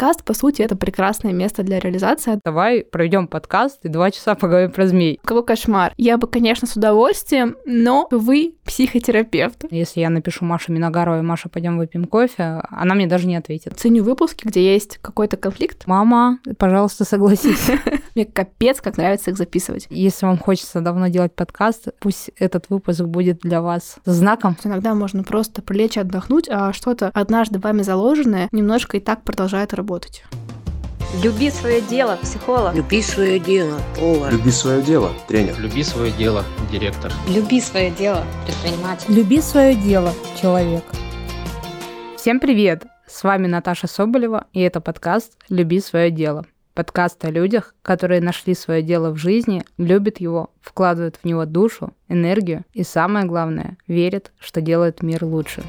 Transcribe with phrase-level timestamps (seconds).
[0.00, 2.40] подкаст, по сути, это прекрасное место для реализации.
[2.42, 5.20] Давай проведем подкаст и два часа поговорим про змей.
[5.22, 5.92] Какой кошмар.
[5.98, 9.66] Я бы, конечно, с удовольствием, но вы психотерапевт.
[9.70, 13.78] Если я напишу Маше Миногаровой, Маша, пойдем выпьем кофе, она мне даже не ответит.
[13.78, 15.86] Ценю выпуски, где есть какой-то конфликт.
[15.86, 17.70] Мама, пожалуйста, согласись.
[18.14, 19.86] Мне капец, как нравится их записывать.
[19.90, 24.56] Если вам хочется давно делать подкаст, пусть этот выпуск будет для вас знаком.
[24.64, 29.74] Иногда можно просто прилечь и отдохнуть, а что-то однажды вами заложенное немножко и так продолжает
[29.74, 29.89] работать.
[31.20, 32.76] Люби свое дело, психолог.
[32.76, 34.32] Люби свое дело, повар.
[34.32, 35.58] Люби свое дело, тренер.
[35.58, 37.10] Люби свое дело, директор.
[37.28, 39.12] Люби свое дело, предприниматель.
[39.12, 40.84] Люби свое дело, человек.
[42.16, 42.84] Всем привет!
[43.08, 46.46] С вами Наташа Соболева, и это подкаст «Люби свое дело».
[46.74, 51.92] Подкаст о людях, которые нашли свое дело в жизни, любят его, вкладывают в него душу,
[52.06, 55.64] энергию и, самое главное, верят, что делает мир лучше.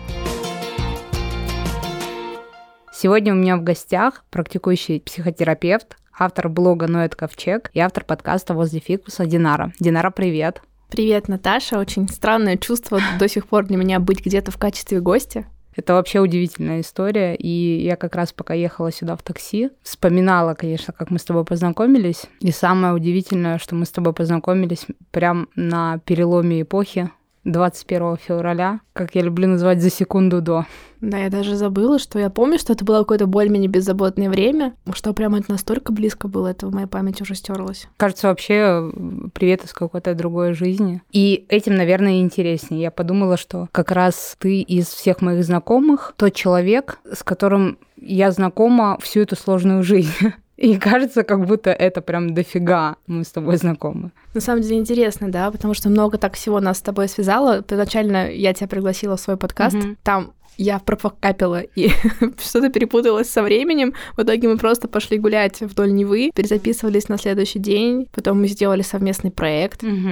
[3.02, 8.80] Сегодня у меня в гостях практикующий психотерапевт, автор блога Ноет Ковчег и автор подкаста «Возле
[8.80, 9.74] фикуса» Динара.
[9.80, 10.62] Динара, привет!
[10.88, 11.80] Привет, Наташа.
[11.80, 15.48] Очень странное чувство до сих пор для меня быть где-то в качестве гостя.
[15.76, 17.34] Это вообще удивительная история.
[17.34, 21.44] И я как раз пока ехала сюда в такси, вспоминала, конечно, как мы с тобой
[21.44, 22.28] познакомились.
[22.40, 27.10] И самое удивительное, что мы с тобой познакомились прям на переломе эпохи
[27.44, 30.66] 21 февраля, как я люблю называть за секунду до.
[31.00, 35.14] Да, я даже забыла, что я помню, что это было какое-то более-менее беззаботное время, что
[35.14, 37.88] прям это настолько близко было, это в моей памяти уже стерлось.
[37.98, 38.92] Кажется, вообще
[39.34, 41.02] привет из какой-то другой жизни.
[41.12, 42.84] И этим, наверное, интереснее.
[42.84, 48.32] Я подумала, что как раз ты из всех моих знакомых тот человек, с которым я
[48.32, 50.34] знакома всю эту сложную жизнь.
[50.62, 54.12] И кажется, как будто это прям дофига мы с тобой знакомы.
[54.36, 57.64] На самом деле интересно, да, потому что много так всего нас с тобой связало.
[57.68, 59.76] Изначально я тебя пригласила в свой подкаст.
[59.76, 59.98] Mm-hmm.
[60.04, 61.90] Там я пропокапила и
[62.40, 63.94] что-то перепуталось со временем.
[64.16, 68.84] В итоге мы просто пошли гулять вдоль Невы, перезаписывались на следующий день, потом мы сделали
[68.84, 69.84] совместный проект.
[69.84, 70.10] Угу.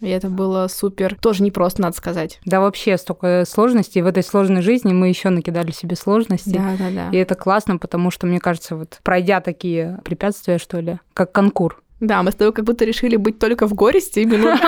[0.00, 1.16] И это было супер.
[1.20, 2.40] Тоже непросто, надо сказать.
[2.44, 4.02] Да, вообще столько сложностей.
[4.02, 6.50] В этой сложной жизни мы еще накидали себе сложности.
[6.50, 7.10] Да, да, да.
[7.10, 11.83] И это классно, потому что, мне кажется, вот пройдя такие препятствия, что ли, как конкур,
[12.06, 14.58] да, мы с тобой как будто решили быть только в горести, минуя,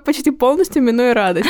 [0.04, 1.48] почти полностью минуя радость.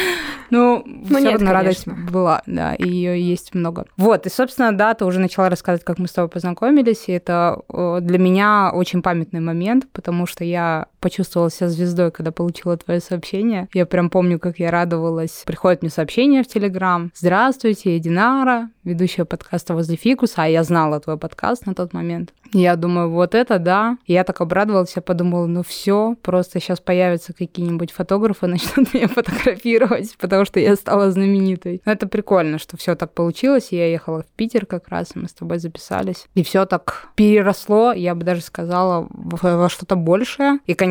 [0.50, 3.86] Ну, ну все равно радость была, да, и ее есть много.
[3.96, 7.60] Вот, и, собственно, да, ты уже начала рассказывать, как мы с тобой познакомились, и это
[8.00, 13.68] для меня очень памятный момент, потому что я почувствовала себя звездой, когда получила твое сообщение.
[13.74, 15.42] Я прям помню, как я радовалась.
[15.46, 17.10] Приходит мне сообщение в Телеграм.
[17.14, 22.32] Здравствуйте, я Динара, ведущая подкаста «Возле фикуса», а я знала твой подкаст на тот момент.
[22.52, 23.96] Я думаю, вот это да.
[24.06, 29.08] И я так обрадовалась, я подумала, ну все, просто сейчас появятся какие-нибудь фотографы, начнут меня
[29.08, 31.82] фотографировать, потому что я стала знаменитой.
[31.84, 33.68] Но это прикольно, что все так получилось.
[33.70, 36.26] Я ехала в Питер как раз, мы с тобой записались.
[36.34, 40.58] И все так переросло, я бы даже сказала, во что-то большее.
[40.66, 40.89] И, конечно,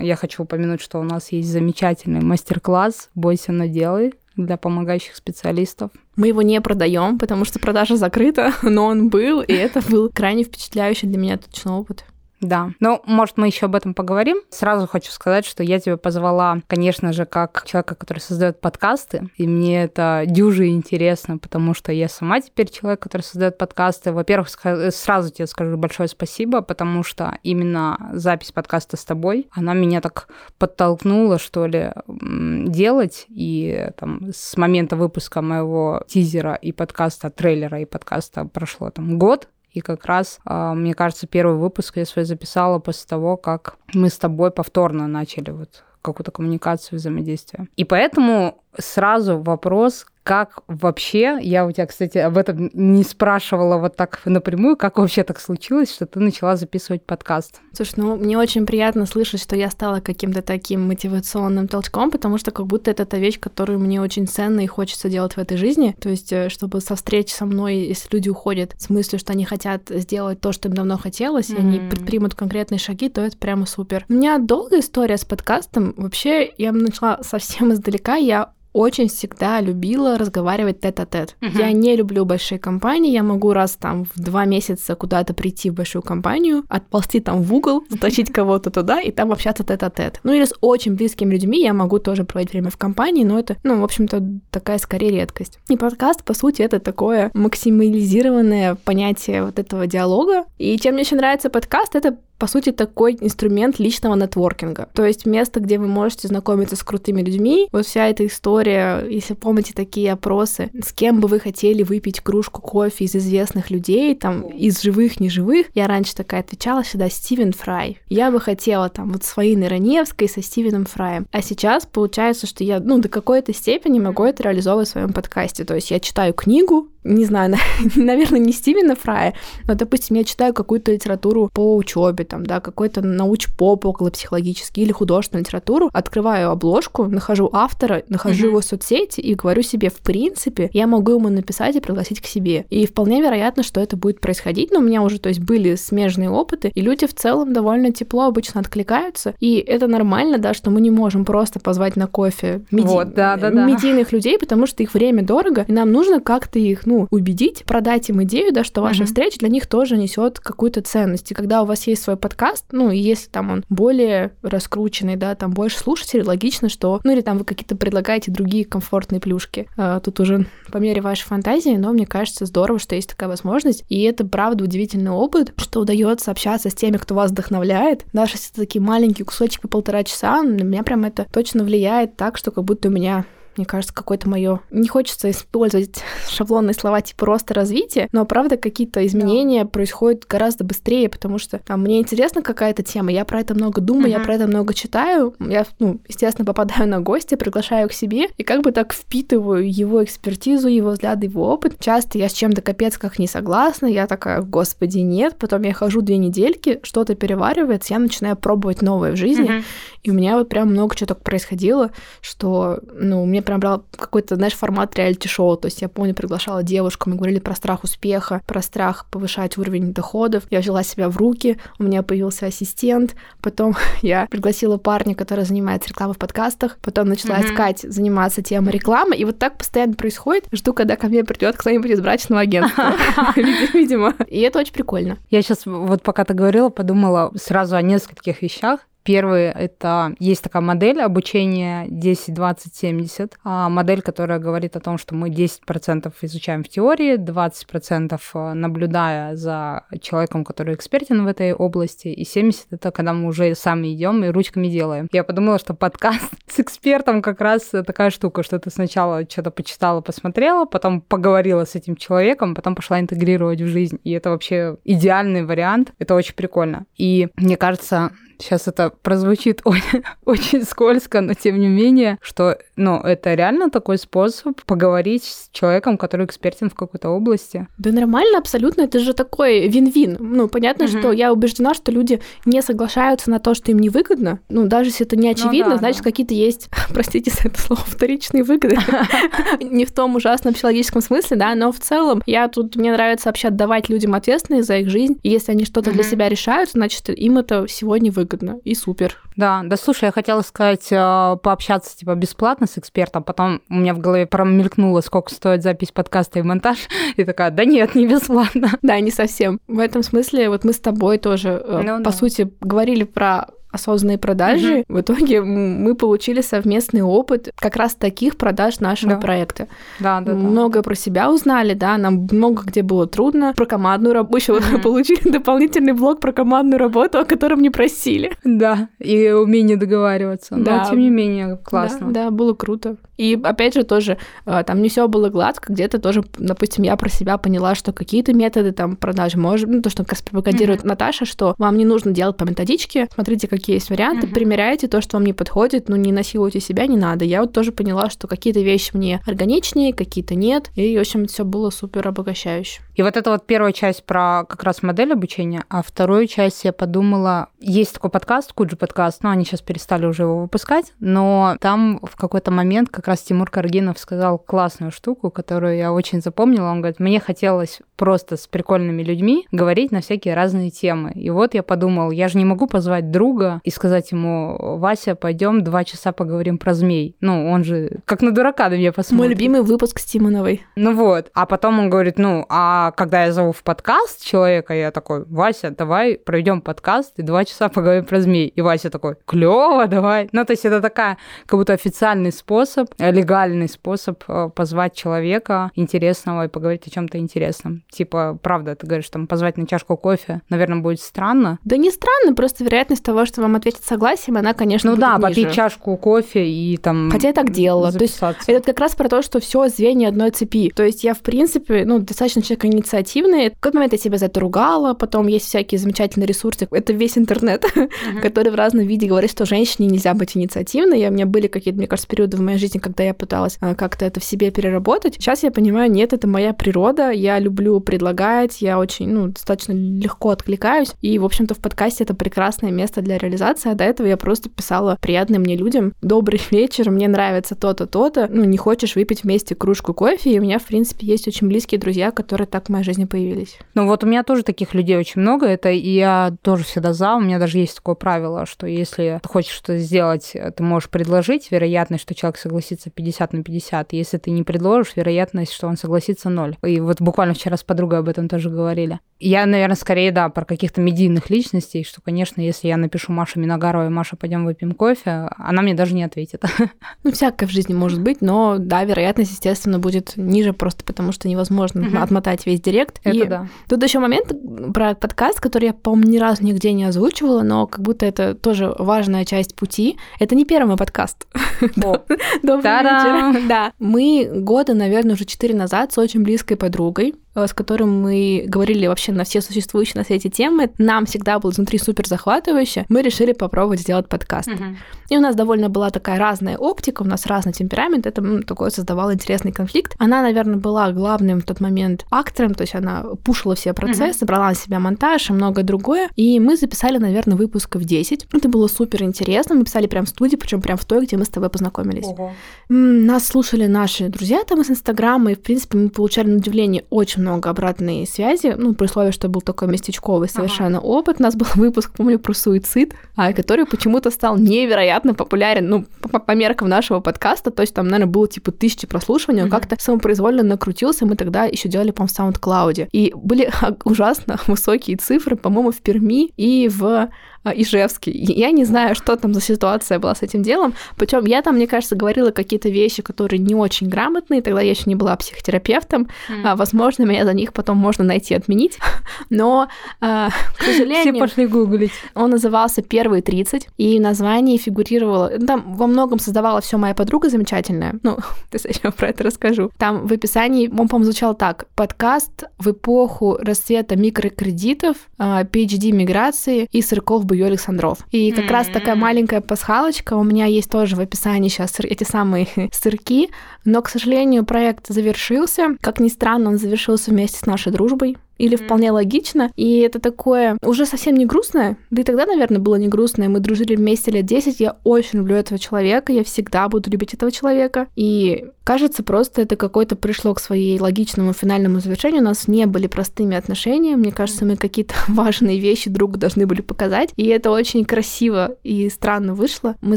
[0.00, 5.90] я хочу упомянуть, что у нас есть замечательный мастер-класс «Бойся, но делай», для помогающих специалистов.
[6.16, 10.44] Мы его не продаем, потому что продажа закрыта, но он был, и это был крайне
[10.44, 12.04] впечатляющий для меня точно опыт.
[12.40, 12.70] Да.
[12.78, 14.40] Ну, может, мы еще об этом поговорим.
[14.50, 19.28] Сразу хочу сказать, что я тебя позвала, конечно же, как человека, который создает подкасты.
[19.36, 24.12] И мне это дюже интересно, потому что я сама теперь человек, который создает подкасты.
[24.12, 30.00] Во-первых, сразу тебе скажу большое спасибо, потому что именно запись подкаста с тобой, она меня
[30.00, 30.28] так
[30.58, 33.26] подтолкнула, что ли, делать.
[33.28, 39.48] И там с момента выпуска моего тизера и подкаста, трейлера и подкаста прошло там год,
[39.70, 44.08] и как раз, а, мне кажется, первый выпуск я свой записала после того, как мы
[44.08, 47.68] с тобой повторно начали вот какую-то коммуникацию, взаимодействие.
[47.76, 53.96] И поэтому сразу вопрос, как вообще, я у тебя, кстати, об этом не спрашивала вот
[53.96, 57.62] так напрямую, как вообще так случилось, что ты начала записывать подкаст?
[57.72, 62.50] Слушай, ну мне очень приятно слышать, что я стала каким-то таким мотивационным толчком, потому что
[62.50, 65.96] как будто это та вещь, которую мне очень ценно и хочется делать в этой жизни.
[65.98, 69.46] То есть, э, чтобы со встреч со мной, если люди уходят с мыслью, что они
[69.46, 71.56] хотят сделать то, что им давно хотелось, mm-hmm.
[71.56, 74.04] и они предпримут конкретные шаги, то это прямо супер.
[74.10, 75.94] У меня долгая история с подкастом.
[75.96, 78.16] Вообще, я начала совсем издалека.
[78.16, 81.36] Я очень всегда любила разговаривать тет-а-тет.
[81.40, 81.58] Uh-huh.
[81.58, 85.74] Я не люблю большие компании, я могу раз там в два месяца куда-то прийти в
[85.74, 90.20] большую компанию, отползти там в угол, затащить кого-то туда и там общаться тет-а-тет.
[90.22, 93.56] Ну или с очень близкими людьми я могу тоже проводить время в компании, но это,
[93.62, 95.58] ну, в общем-то, такая скорее редкость.
[95.68, 100.44] И подкаст, по сути, это такое максимализированное понятие вот этого диалога.
[100.58, 104.88] И чем мне еще нравится подкаст, это по сути, такой инструмент личного нетворкинга.
[104.94, 107.68] То есть место, где вы можете знакомиться с крутыми людьми.
[107.72, 112.62] Вот вся эта история, если помните такие опросы, с кем бы вы хотели выпить кружку
[112.62, 115.66] кофе из известных людей, там, из живых, неживых.
[115.74, 117.98] Я раньше такая отвечала всегда Стивен Фрай.
[118.08, 121.26] Я бы хотела там вот с Фаиной Раневской, со Стивеном Фраем.
[121.32, 125.64] А сейчас получается, что я, ну, до какой-то степени могу это реализовывать в своем подкасте.
[125.64, 127.56] То есть я читаю книгу, не знаю,
[127.96, 129.34] наверное, не Стивена Фрая,
[129.66, 134.92] но, допустим, я читаю какую-то литературу по учебе, там, да, какой-то науч-поп около психологический или
[134.92, 138.48] художественную литературу, открываю обложку, нахожу автора, нахожу mm-hmm.
[138.48, 142.26] его в соцсети и говорю себе, в принципе, я могу ему написать и пригласить к
[142.26, 142.66] себе.
[142.70, 146.30] И вполне вероятно, что это будет происходить, но у меня уже, то есть, были смежные
[146.30, 150.80] опыты, и люди в целом довольно тепло обычно откликаются, и это нормально, да, что мы
[150.80, 152.86] не можем просто позвать на кофе меди...
[152.86, 153.64] вот, да, да, да.
[153.64, 158.08] медийных людей, потому что их время дорого, и нам нужно как-то их, ну, убедить, продать
[158.10, 159.06] им идею, да, что ваша uh-huh.
[159.06, 161.30] встреча для них тоже несет какую-то ценность.
[161.30, 165.34] И когда у вас есть свой подкаст, ну, и если там он более раскрученный, да,
[165.34, 169.68] там больше слушателей, логично, что, ну, или там вы какие-то предлагаете другие комфортные плюшки.
[169.76, 173.84] А, тут уже по мере вашей фантазии, но мне кажется здорово, что есть такая возможность.
[173.88, 178.04] И это, правда, удивительный опыт, что удается общаться с теми, кто вас вдохновляет.
[178.12, 182.16] Даже если это такие маленькие кусочки по полтора часа, на меня прям это точно влияет
[182.16, 183.24] так, что как будто у меня
[183.58, 184.60] мне кажется, какое-то мое...
[184.70, 189.68] Не хочется использовать шаблонные слова типа роста развития, но правда какие-то изменения да.
[189.68, 194.08] происходят гораздо быстрее, потому что там мне интересна какая-то тема, я про это много думаю,
[194.08, 194.18] uh-huh.
[194.18, 198.42] я про это много читаю, я, ну, естественно, попадаю на гостя, приглашаю к себе и
[198.42, 201.76] как бы так впитываю его экспертизу, его взгляды, его опыт.
[201.80, 206.00] Часто я с чем-то капец как не согласна, я такая, господи, нет, потом я хожу
[206.00, 209.64] две недельки, что-то переваривается, я начинаю пробовать новое в жизни, uh-huh.
[210.04, 211.90] и у меня вот прям много чего так происходило,
[212.20, 215.56] что, ну, мне прям брал какой-то, знаешь, формат реалити-шоу.
[215.56, 219.94] То есть я помню, приглашала девушку, мы говорили про страх успеха, про страх повышать уровень
[219.94, 220.44] доходов.
[220.50, 225.88] Я взяла себя в руки, у меня появился ассистент, потом я пригласила парня, который занимается
[225.88, 227.46] рекламой в подкастах, потом начала mm-hmm.
[227.46, 230.44] искать, заниматься темой рекламы, и вот так постоянно происходит.
[230.52, 232.92] Жду, когда ко мне придет кто-нибудь из брачного агентства,
[233.72, 234.14] видимо.
[234.28, 235.16] И это очень прикольно.
[235.30, 238.80] Я сейчас вот пока ты говорила, подумала сразу о нескольких вещах.
[239.08, 243.38] Первый— это есть такая модель обучения 10, 20, 70.
[243.42, 249.86] Модель, которая говорит о том, что мы 10% изучаем в теории, 20% э, наблюдая за
[250.02, 254.28] человеком, который экспертен в этой области, и 70— это когда мы уже сами идем и
[254.28, 255.08] ручками делаем.
[255.10, 260.02] Я подумала, что подкаст с экспертом как раз такая штука, что ты сначала что-то почитала,
[260.02, 264.00] посмотрела, потом поговорила с этим человеком, потом пошла интегрировать в жизнь.
[264.04, 265.94] И это вообще идеальный вариант.
[265.98, 266.84] Это очень прикольно.
[266.98, 273.00] И мне кажется, Сейчас это прозвучит очень, очень скользко, но тем не менее, что ну,
[273.00, 277.66] это реально такой способ поговорить с человеком, который экспертен в какой-то области.
[277.78, 278.82] Да нормально, абсолютно.
[278.82, 280.16] Это же такой вин-вин.
[280.20, 280.98] Ну, понятно, угу.
[280.98, 284.38] что я убеждена, что люди не соглашаются на то, что им невыгодно.
[284.48, 286.10] Ну, даже если это не ну очевидно, ну, да, значит, да.
[286.10, 288.78] какие-то есть, простите за это слово, вторичные выгоды.
[289.60, 293.48] Не в том ужасном психологическом смысле, да, но в целом я тут, мне нравится вообще
[293.48, 295.18] отдавать людям ответственность за их жизнь.
[295.22, 299.16] И если они что-то для себя решают, значит, им это сегодня выгодно выгодно и супер.
[299.36, 303.94] Да, да, слушай, я хотела сказать, э, пообщаться типа бесплатно с экспертом, потом у меня
[303.94, 308.68] в голове промелькнуло, сколько стоит запись подкаста и монтаж, и такая, да нет, не бесплатно.
[308.82, 309.60] Да, не совсем.
[309.66, 312.12] В этом смысле вот мы с тобой тоже, э, ну, по да.
[312.12, 314.84] сути, говорили про осознанные продажи.
[314.88, 314.98] Угу.
[314.98, 319.18] В итоге мы получили совместный опыт как раз таких продаж нашего да.
[319.18, 319.68] проекта.
[320.00, 320.86] Да, да, Многое да.
[320.86, 323.52] про себя узнали, да, нам много где было трудно.
[323.56, 324.36] Про командную работу.
[324.38, 324.80] Еще угу.
[324.82, 328.32] получили дополнительный блок про командную работу, о котором не просили.
[328.44, 330.56] Да, и умение договариваться.
[330.56, 330.84] Да.
[330.84, 332.10] Но тем не менее, классно.
[332.10, 332.96] Да, да, было круто.
[333.16, 334.16] И опять же тоже,
[334.46, 338.32] э, там не все было гладко, где-то тоже, допустим, я про себя поняла, что какие-то
[338.32, 340.88] методы там продаж, может, ну, то, что как раз пропагандирует mm-hmm.
[340.88, 344.34] Наташа, что вам не нужно делать по методичке, смотрите, какие есть варианты, mm-hmm.
[344.34, 347.24] примеряйте то, что вам не подходит, но не насилуйте себя, не надо.
[347.24, 351.44] Я вот тоже поняла, что какие-то вещи мне органичнее, какие-то нет, и, в общем, все
[351.44, 352.80] было супер обогащающе.
[352.98, 356.72] И вот это вот первая часть про как раз модель обучения, а вторую часть я
[356.72, 362.00] подумала, есть такой подкаст, Куджи подкаст, но они сейчас перестали уже его выпускать, но там
[362.02, 366.70] в какой-то момент как раз Тимур Каргинов сказал классную штуку, которую я очень запомнила.
[366.70, 371.12] Он говорит, мне хотелось просто с прикольными людьми говорить на всякие разные темы.
[371.14, 375.62] И вот я подумал, я же не могу позвать друга и сказать ему, Вася, пойдем
[375.62, 377.16] два часа поговорим про змей.
[377.20, 379.18] Ну, он же как на дурака на меня посмотрит.
[379.18, 380.62] Мой любимый выпуск с Тимоновой.
[380.74, 381.30] Ну вот.
[381.34, 385.24] А потом он говорит, ну, а А когда я зову в подкаст человека, я такой,
[385.26, 388.46] Вася, давай проведем подкаст и два часа поговорим про змей.
[388.46, 390.30] И Вася такой, клево, давай.
[390.32, 396.46] Ну, то есть это такая, как будто официальный способ, легальный способ э, позвать человека интересного
[396.46, 397.84] и поговорить о чем-то интересном.
[397.90, 401.58] Типа, правда, ты говоришь, там, позвать на чашку кофе, наверное, будет странно.
[401.64, 405.20] Да не странно, просто вероятность того, что вам ответят согласием, она, конечно, Ну да, ниже.
[405.20, 407.10] попить чашку кофе и там...
[407.10, 407.92] Хотя я так делала.
[407.92, 410.70] То есть это как раз про то, что все звенья одной цепи.
[410.74, 413.50] То есть я, в принципе, ну, достаточно человек инициативный.
[413.50, 416.68] В какой момент я себя за это ругала, потом есть всякие замечательные ресурсы.
[416.70, 418.20] Это весь интернет, uh-huh.
[418.22, 421.06] который в разном виде говорит, что женщине нельзя быть инициативной.
[421.08, 424.04] У меня были какие-то, мне кажется, периоды в моей жизни, когда я пыталась а, как-то
[424.04, 425.14] это в себе переработать.
[425.14, 430.30] Сейчас я понимаю, нет, это моя природа, я люблю предлагать, я очень, ну, достаточно легко
[430.30, 430.92] откликаюсь.
[431.00, 433.70] И, в общем-то, в подкасте это прекрасное место для реализации.
[433.70, 438.28] А до этого я просто писала приятным мне людям «Добрый вечер, мне нравится то-то, то-то».
[438.30, 440.32] Ну, не хочешь выпить вместе кружку кофе?
[440.32, 443.58] И у меня, в принципе, есть очень близкие друзья, которые так в моей жизни появились.
[443.74, 445.46] Ну, вот у меня тоже таких людей очень много.
[445.46, 447.16] Это я тоже всегда за.
[447.16, 451.50] У меня даже есть такое правило, что если ты хочешь что-то сделать, ты можешь предложить.
[451.50, 453.92] Вероятность, что человек согласится 50 на 50.
[453.92, 456.56] Если ты не предложишь, вероятность, что он согласится ноль.
[456.64, 459.00] И вот буквально вчера с подругой об этом тоже говорили.
[459.20, 463.88] Я, наверное, скорее, да, про каких-то медийных личностей, что, конечно, если я напишу Маше Миногаровой,
[463.88, 466.44] Маша, пойдем выпьем кофе, она мне даже не ответит.
[467.04, 471.28] Ну, всякое в жизни может быть, но, да, вероятность, естественно, будет ниже просто потому, что
[471.28, 471.96] невозможно угу.
[471.98, 473.00] отмотать весь директ.
[473.04, 473.46] Это и да.
[473.68, 474.32] Тут еще момент
[474.72, 478.74] про подкаст, который я, по-моему, ни разу нигде не озвучивала, но как будто это тоже
[478.78, 479.98] важная часть пути.
[480.18, 481.26] Это не первый мой подкаст.
[481.76, 483.42] Добрый вечер.
[483.48, 483.72] Да.
[483.78, 487.14] Мы года, наверное, уже четыре назад с очень близкой подругой
[487.46, 491.78] с которым мы говорили вообще на все существующие на свете темы, нам всегда было внутри
[491.78, 494.48] супер захватывающе, мы решили попробовать сделать подкаст.
[494.48, 494.76] Uh-huh.
[495.08, 498.70] И у нас довольно была такая разная оптика, у нас разный темперамент, это ну, такой
[498.70, 499.94] создавал интересный конфликт.
[499.98, 504.26] Она, наверное, была главным в тот момент актором, то есть она пушила все процессы, uh-huh.
[504.26, 506.08] брала на себя монтаж и многое другое.
[506.16, 508.26] И мы записали, наверное, выпусков 10.
[508.32, 509.54] Это было супер интересно.
[509.54, 512.06] Мы писали прям в студии, причем прям в той, где мы с тобой познакомились.
[512.06, 512.30] Uh-huh.
[512.68, 517.22] Нас слушали наши друзья там из Инстаграма, и, в принципе, мы получали на удивление очень
[517.22, 520.86] много обратной связи, ну, при условии, что был такой местечковый совершенно ага.
[520.86, 521.16] опыт.
[521.18, 526.18] У нас был выпуск, помню, про суицид, а, который почему-то стал невероятно популярен, ну, по,
[526.18, 530.42] по меркам нашего подкаста, то есть там, наверное, было типа тысячи прослушиваний, он как-то самопроизвольно
[530.42, 532.88] накрутился, мы тогда еще делали, по-моему, в SoundCloud.
[532.92, 533.50] И были
[533.84, 537.10] ужасно высокие цифры, по-моему, в Перми и в
[537.44, 538.12] Ижевский.
[538.12, 540.74] Я не знаю, что там за ситуация была с этим делом.
[540.96, 544.42] Причем я там, мне кажется, говорила какие-то вещи, которые не очень грамотные.
[544.42, 546.08] Тогда я еще не была психотерапевтом.
[546.28, 546.42] Mm.
[546.44, 548.78] А, возможно, меня за них потом можно найти отменить.
[549.30, 549.68] Но,
[550.00, 551.14] а, к сожалению...
[551.14, 551.92] Все пошли гуглить.
[552.14, 555.30] Он назывался «Первые 30», и в названии фигурировало...
[555.38, 557.94] Там во многом создавала все моя подруга замечательная.
[558.02, 558.18] Ну,
[558.50, 559.70] ты еще про это расскажу.
[559.78, 561.66] Там в описании, он, по-моему, звучал так.
[561.74, 567.98] Подкаст в эпоху расцвета микрокредитов, PhD-миграции и сырков бы Александров.
[568.10, 568.52] И как mm-hmm.
[568.52, 573.30] раз такая маленькая пасхалочка у меня есть тоже в описании сейчас эти самые сырки,
[573.64, 575.76] но, к сожалению, проект завершился.
[575.80, 578.64] Как ни странно, он завершился вместе с нашей дружбой или mm-hmm.
[578.64, 579.50] вполне логично.
[579.56, 581.76] И это такое уже совсем не грустное.
[581.90, 583.28] Да и тогда, наверное, было не грустное.
[583.28, 584.60] Мы дружили вместе лет 10.
[584.60, 586.12] Я очень люблю этого человека.
[586.12, 587.88] Я всегда буду любить этого человека.
[587.96, 592.22] И кажется, просто это какое-то пришло к своей логичному финальному завершению.
[592.22, 593.96] У нас не были простыми отношения.
[593.96, 597.10] Мне кажется, мы какие-то важные вещи другу должны были показать.
[597.16, 599.76] И это очень красиво и странно вышло.
[599.80, 599.96] Мы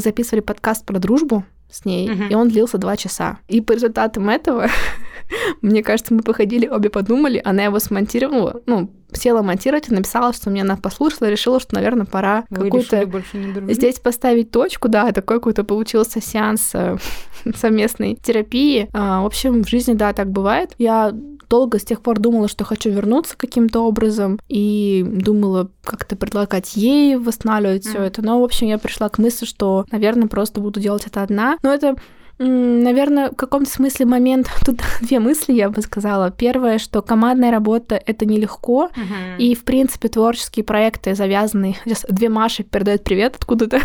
[0.00, 2.30] записывали подкаст про дружбу с ней, uh-huh.
[2.30, 3.38] и он длился два часа.
[3.48, 4.68] И по результатам этого,
[5.60, 10.50] мне кажется, мы походили, обе подумали, она его смонтировала, ну, села монтировать и написала, что
[10.50, 13.08] мне она послушала, решила, что, наверное, пора какую-то
[13.68, 16.96] здесь поставить точку, да, такой какой-то получился сеанс э,
[17.54, 18.88] совместной терапии.
[18.92, 20.74] А, в общем, в жизни, да, так бывает.
[20.78, 21.12] Я
[21.48, 27.16] долго с тех пор думала, что хочу вернуться каким-то образом, и думала как-то предлагать ей
[27.16, 27.90] восстанавливать mm.
[27.90, 28.22] все это.
[28.22, 31.58] Но, в общем, я пришла к мысли, что, наверное, просто буду делать это одна.
[31.62, 31.96] Но это
[32.38, 36.30] Наверное, в каком-то смысле момент, тут две мысли, я бы сказала.
[36.30, 39.38] Первое, что командная работа— это нелегко, uh-huh.
[39.38, 41.76] и, в принципе, творческие проекты завязаны...
[41.84, 43.80] Сейчас две Маши передают привет откуда-то.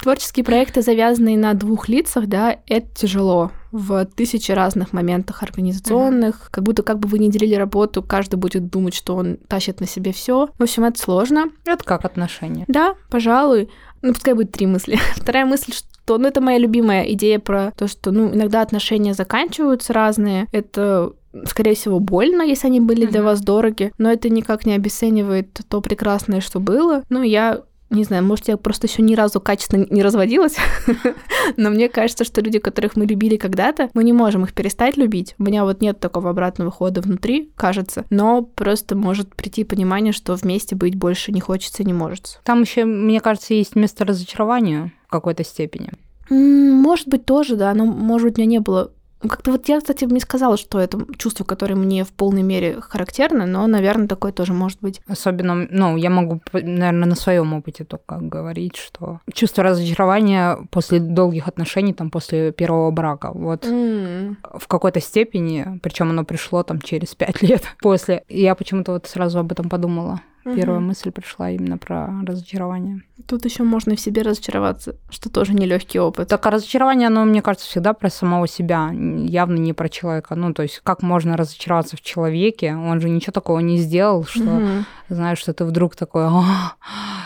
[0.00, 6.48] творческие проекты, завязанные на двух лицах, да, это тяжело в тысячи разных моментах организационных, mm-hmm.
[6.50, 9.86] как будто как бы вы не делили работу, каждый будет думать, что он тащит на
[9.86, 10.48] себе все.
[10.58, 11.50] В общем, это сложно.
[11.64, 12.64] Это как отношения?
[12.68, 13.68] Да, пожалуй.
[14.02, 14.98] Ну, пускай будет три мысли.
[15.16, 19.92] Вторая мысль, что, ну, это моя любимая идея про то, что, ну, иногда отношения заканчиваются
[19.92, 20.46] разные.
[20.52, 21.12] Это
[21.44, 25.80] скорее всего, больно, если они были для вас дороги, но это никак не обесценивает то
[25.80, 27.02] прекрасное, что было.
[27.10, 30.56] Ну, я не знаю, может, я просто еще ни разу качественно не разводилась,
[31.56, 35.34] но мне кажется, что люди, которых мы любили когда-то, мы не можем их перестать любить.
[35.38, 40.34] У меня вот нет такого обратного хода внутри, кажется, но просто может прийти понимание, что
[40.34, 42.40] вместе быть больше не хочется не может.
[42.44, 45.92] Там еще, мне кажется, есть место разочарования в какой-то степени.
[46.28, 48.90] Может быть, тоже, да, но, может быть, у меня не было
[49.28, 53.46] как-то вот я, кстати, не сказала, что это чувство, которое мне в полной мере характерно,
[53.46, 55.00] но, наверное, такое тоже может быть.
[55.06, 61.48] Особенно, ну, я могу, наверное, на своем опыте только говорить, что чувство разочарования после долгих
[61.48, 64.36] отношений, там, после первого брака, вот mm.
[64.58, 69.38] в какой-то степени, причем оно пришло там через пять лет после, я почему-то вот сразу
[69.38, 70.20] об этом подумала.
[70.54, 70.86] Первая угу.
[70.86, 73.02] мысль пришла именно про разочарование.
[73.26, 76.28] Тут еще можно в себе разочароваться, что тоже нелегкий опыт.
[76.28, 80.36] Так, а разочарование, оно, мне кажется, всегда про самого себя, явно не про человека.
[80.36, 82.76] Ну, то есть, как можно разочароваться в человеке?
[82.76, 84.84] Он же ничего такого не сделал, что, угу.
[85.08, 86.28] знаешь, что ты вдруг такой,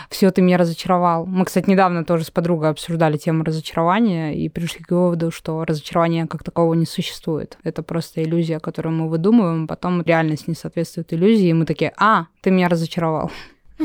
[0.09, 1.25] все, ты меня разочаровал.
[1.25, 6.25] Мы, кстати, недавно тоже с подругой обсуждали тему разочарования и пришли к выводу, что разочарования
[6.25, 7.57] как такового не существует.
[7.63, 12.25] Это просто иллюзия, которую мы выдумываем, потом реальность не соответствует иллюзии, и мы такие, а,
[12.41, 13.31] ты меня разочаровал очаровал.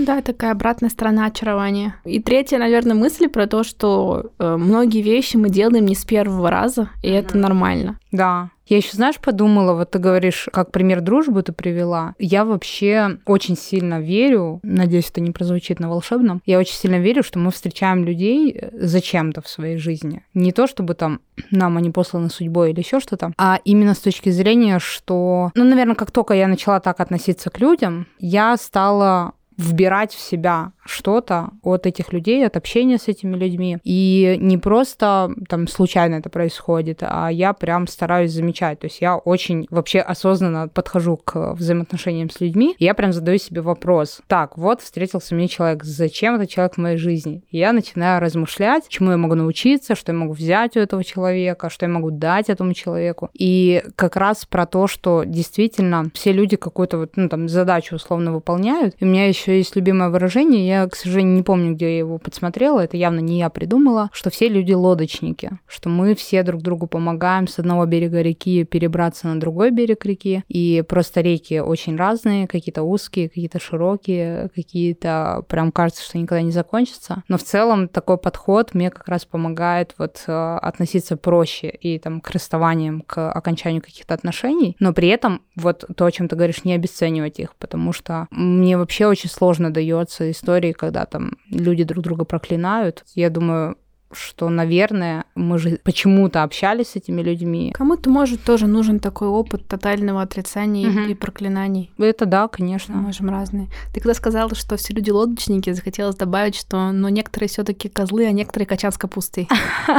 [0.05, 1.97] Да, такая обратная сторона очарования.
[2.05, 6.51] И третья, наверное, мысль про то, что э, многие вещи мы делаем не с первого
[6.51, 7.19] раза, и mm-hmm.
[7.19, 7.99] это нормально.
[8.13, 8.51] Да.
[8.67, 12.15] Я еще, знаешь, подумала, вот ты говоришь, как пример дружбы ты привела.
[12.19, 17.23] Я вообще очень сильно верю, надеюсь, это не прозвучит на волшебном, я очень сильно верю,
[17.23, 20.25] что мы встречаем людей э, зачем-то в своей жизни.
[20.35, 24.31] Не то, чтобы там нам они посланы судьбой или еще что-то, а именно с точки
[24.31, 30.13] зрения, что, ну, наверное, как только я начала так относиться к людям, я стала вбирать
[30.13, 33.79] в себя что-то от этих людей, от общения с этими людьми.
[33.85, 38.81] И не просто там случайно это происходит, а я прям стараюсь замечать.
[38.81, 43.39] То есть я очень вообще осознанно подхожу к взаимоотношениям с людьми, и я прям задаю
[43.39, 44.21] себе вопрос.
[44.27, 47.43] Так, вот встретился мне человек, зачем этот человек в моей жизни?
[47.51, 51.71] И я начинаю размышлять, чему я могу научиться, что я могу взять у этого человека,
[51.71, 53.31] что я могу дать этому человеку.
[53.35, 58.33] И как раз про то, что действительно все люди какую-то вот, ну, там, задачу условно
[58.33, 58.95] выполняют.
[58.99, 61.99] И у меня еще есть любимое выражение, я я, к сожалению, не помню, где я
[61.99, 66.63] его подсмотрела, это явно не я придумала, что все люди лодочники, что мы все друг
[66.63, 71.97] другу помогаем с одного берега реки перебраться на другой берег реки, и просто реки очень
[71.97, 77.23] разные, какие-то узкие, какие-то широкие, какие-то прям кажется, что никогда не закончатся.
[77.29, 82.21] Но в целом такой подход мне как раз помогает вот э, относиться проще и там
[82.21, 86.65] к расставаниям, к окончанию каких-то отношений, но при этом вот то, о чем ты говоришь,
[86.65, 92.03] не обесценивать их, потому что мне вообще очень сложно дается истории, когда там люди друг
[92.03, 93.05] друга проклинают.
[93.15, 93.77] Я думаю,
[94.13, 97.73] что, наверное, мы же почему-то общались с этими людьми.
[97.75, 101.01] Кому-то, может, тоже нужен такой опыт тотального отрицания угу.
[101.01, 101.91] и проклинаний.
[101.99, 102.95] Это да, конечно.
[102.95, 103.69] Мы можем разные.
[103.93, 108.27] Ты когда сказала, что все люди лодочники, захотелось добавить, что но некоторые все таки козлы,
[108.27, 109.49] а некоторые качан с капустой.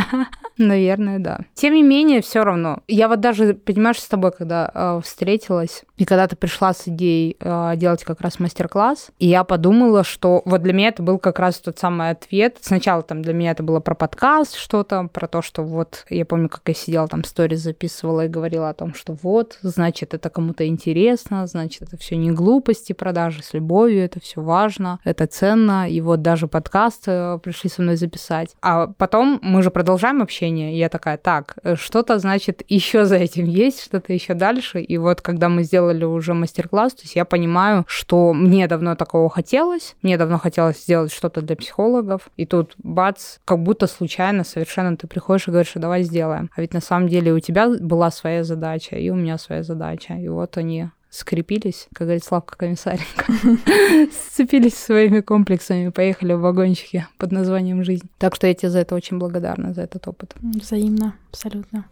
[0.57, 1.41] Наверное, да.
[1.53, 2.79] Тем не менее, все равно.
[2.87, 7.37] Я вот даже, понимаешь, с тобой, когда э, встретилась, и когда ты пришла с идеей
[7.39, 11.39] э, делать как раз мастер-класс, и я подумала, что вот для меня это был как
[11.39, 12.57] раз тот самый ответ.
[12.61, 16.49] Сначала там для меня это было про подкаст что-то, про то, что вот, я помню,
[16.49, 20.65] как я сидела там сторис записывала и говорила о том, что вот, значит, это кому-то
[20.67, 25.99] интересно, значит, это все не глупости продажи с любовью, это все важно, это ценно, и
[26.01, 28.55] вот даже подкаст э, пришли со мной записать.
[28.61, 33.15] А потом мы же продолжаем общение, и я такая, так, э, что-то, значит, еще за
[33.15, 37.25] этим есть, что-то еще дальше, и вот когда мы сделали уже мастер-класс, то есть я
[37.25, 42.75] понимаю, что мне давно такого хотелось, мне давно хотелось сделать что-то для психологов, и тут
[42.77, 46.49] бац, как будто случайно совершенно ты приходишь и говоришь, что давай сделаем.
[46.55, 50.15] А ведь на самом деле у тебя была своя задача, и у меня своя задача.
[50.15, 53.25] И вот они скрепились, как говорит Славка Комиссаренко,
[54.11, 58.09] сцепились своими комплексами, поехали в вагончике под названием «Жизнь».
[58.17, 60.35] Так что я тебе за это очень благодарна, за этот опыт.
[60.41, 61.85] Взаимно, абсолютно.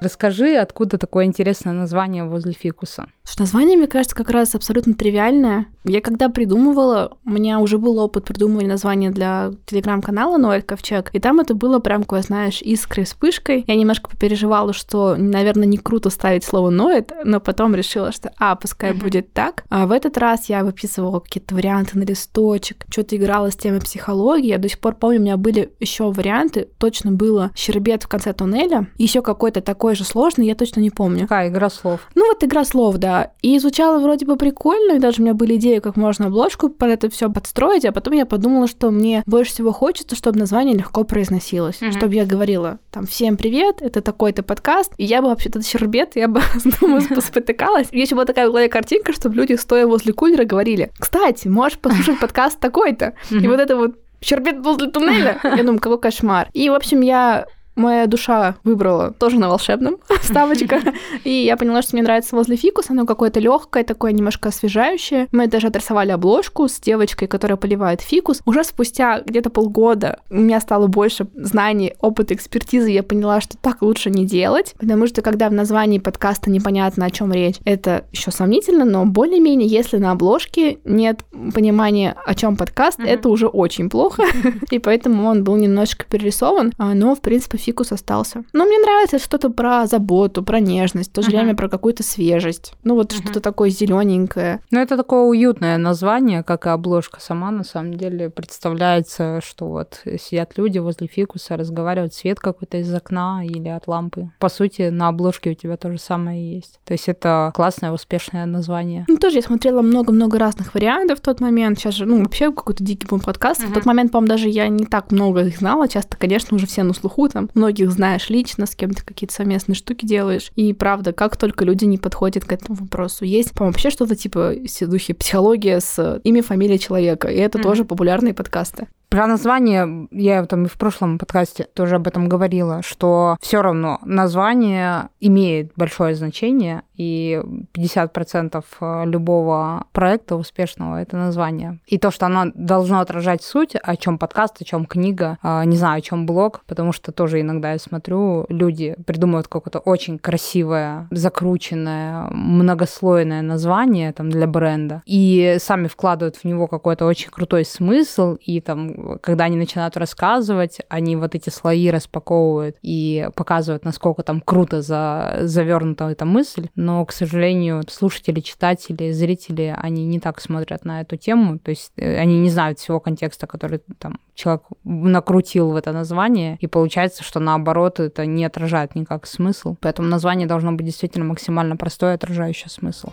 [0.00, 3.08] Расскажи, откуда такое интересное название возле фикуса?
[3.28, 5.66] Что название, мне кажется, как раз абсолютно тривиальное.
[5.84, 11.20] Я когда придумывала, у меня уже был опыт придумывания названия для телеграм-канала Ноэль Ковчег, и
[11.20, 13.64] там это было прям, такое, знаешь, искрой, вспышкой.
[13.66, 18.56] Я немножко попереживала, что, наверное, не круто ставить слово «ноет», но потом решила, что, а,
[18.56, 19.02] пускай mm-hmm.
[19.02, 19.64] будет так.
[19.68, 24.48] А в этот раз я выписывала какие-то варианты на листочек, что-то играла с темой психологии.
[24.48, 26.68] Я до сих пор помню, у меня были еще варианты.
[26.78, 31.22] Точно было «Щербет в конце туннеля», еще какой-то такой же сложный, я точно не помню.
[31.22, 32.08] Какая игра слов?
[32.14, 35.56] Ну вот игра слов, Да, и звучало вроде бы прикольно, и даже у меня были
[35.56, 39.52] идеи, как можно обложку под это все подстроить, а потом я подумала, что мне больше
[39.52, 41.96] всего хочется, чтобы название легко произносилось, mm-hmm.
[41.96, 46.28] чтобы я говорила там «Всем привет, это такой-то подкаст», и я бы вообще-то щербет, я
[46.28, 46.40] бы,
[46.80, 47.88] думаю, спотыкалась.
[47.92, 52.20] Еще была такая в голове картинка, чтобы люди, стоя возле кулера, говорили «Кстати, можешь послушать
[52.20, 53.14] подкаст такой-то».
[53.30, 55.38] И вот это вот Щербет возле туннеля.
[55.44, 56.48] Я думаю, какой кошмар.
[56.52, 57.46] И, в общем, я
[57.78, 60.80] моя душа выбрала тоже на волшебном ставочка.
[61.24, 62.90] И я поняла, что мне нравится возле фикус.
[62.90, 65.28] Оно какое-то легкое, такое немножко освежающее.
[65.32, 68.42] Мы даже отрисовали обложку с девочкой, которая поливает фикус.
[68.44, 72.90] Уже спустя где-то полгода у меня стало больше знаний, опыта, экспертизы.
[72.90, 74.74] Я поняла, что так лучше не делать.
[74.78, 79.68] Потому что когда в названии подкаста непонятно, о чем речь, это еще сомнительно, но более-менее,
[79.68, 81.20] если на обложке нет
[81.54, 83.06] понимания, о чем подкаст, mm-hmm.
[83.06, 84.24] это уже очень плохо.
[84.70, 86.72] И поэтому он был немножечко перерисован.
[86.78, 88.44] А, но, в принципе, фикус остался.
[88.54, 91.36] Но мне нравится что-то про заботу, про нежность, в то же uh-huh.
[91.36, 92.72] время про какую-то свежесть.
[92.82, 93.22] Ну вот uh-huh.
[93.22, 94.60] что-то такое зелененькое.
[94.70, 100.00] Ну это такое уютное название, как и обложка сама, на самом деле представляется, что вот
[100.18, 104.30] сидят люди возле фикуса, разговаривают, свет какой-то из окна или от лампы.
[104.38, 106.80] По сути, на обложке у тебя то же самое есть.
[106.86, 109.04] То есть это классное, успешное название.
[109.08, 111.78] Ну тоже я смотрела много-много разных вариантов в тот момент.
[111.78, 113.62] Сейчас же, ну вообще какой-то дикий бум подкаст.
[113.62, 113.68] Uh-huh.
[113.68, 115.86] В тот момент, по-моему, даже я не так много их знала.
[115.86, 119.74] Часто, конечно, уже все на слуху там многих знаешь лично, с кем ты какие-то совместные
[119.74, 120.50] штуки делаешь.
[120.56, 123.24] И правда, как только люди не подходят к этому вопросу.
[123.24, 127.28] Есть, по-моему, вообще что-то типа духе психология с имя, фамилия человека.
[127.28, 127.62] И это mm-hmm.
[127.62, 128.88] тоже популярные подкасты.
[129.08, 133.98] Про название я там и в прошлом подкасте тоже об этом говорила, что все равно
[134.04, 137.40] название имеет большое значение, и
[137.74, 141.78] 50% э, любого проекта успешного это название.
[141.86, 145.76] И то, что оно должно отражать суть, о чем подкаст, о чем книга, э, не
[145.76, 151.06] знаю, о чем блог, потому что тоже иногда я смотрю, люди придумывают какое-то очень красивое,
[151.12, 158.36] закрученное, многослойное название там для бренда, и сами вкладывают в него какой-то очень крутой смысл,
[158.40, 164.40] и там когда они начинают рассказывать, они вот эти слои распаковывают и показывают, насколько там
[164.40, 166.68] круто за, завернута эта мысль.
[166.74, 171.58] Но, к сожалению, слушатели, читатели, зрители, они не так смотрят на эту тему.
[171.58, 176.56] То есть э, они не знают всего контекста, который там человек накрутил в это название,
[176.60, 179.76] и получается, что наоборот это не отражает никак смысл.
[179.80, 183.10] Поэтому название должно быть действительно максимально простое, отражающее смысл.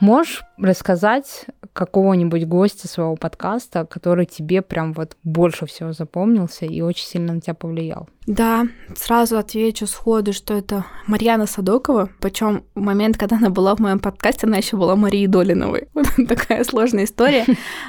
[0.00, 7.06] Можешь рассказать какого-нибудь гостя своего подкаста, который тебе прям вот больше всего запомнился и очень
[7.06, 8.08] сильно на тебя повлиял?
[8.26, 12.10] Да, сразу отвечу сходу, что это Марьяна Садокова.
[12.20, 15.88] Причем в момент, когда она была в моем подкасте, она еще была Марией Долиновой.
[15.94, 17.44] Вот такая сложная история.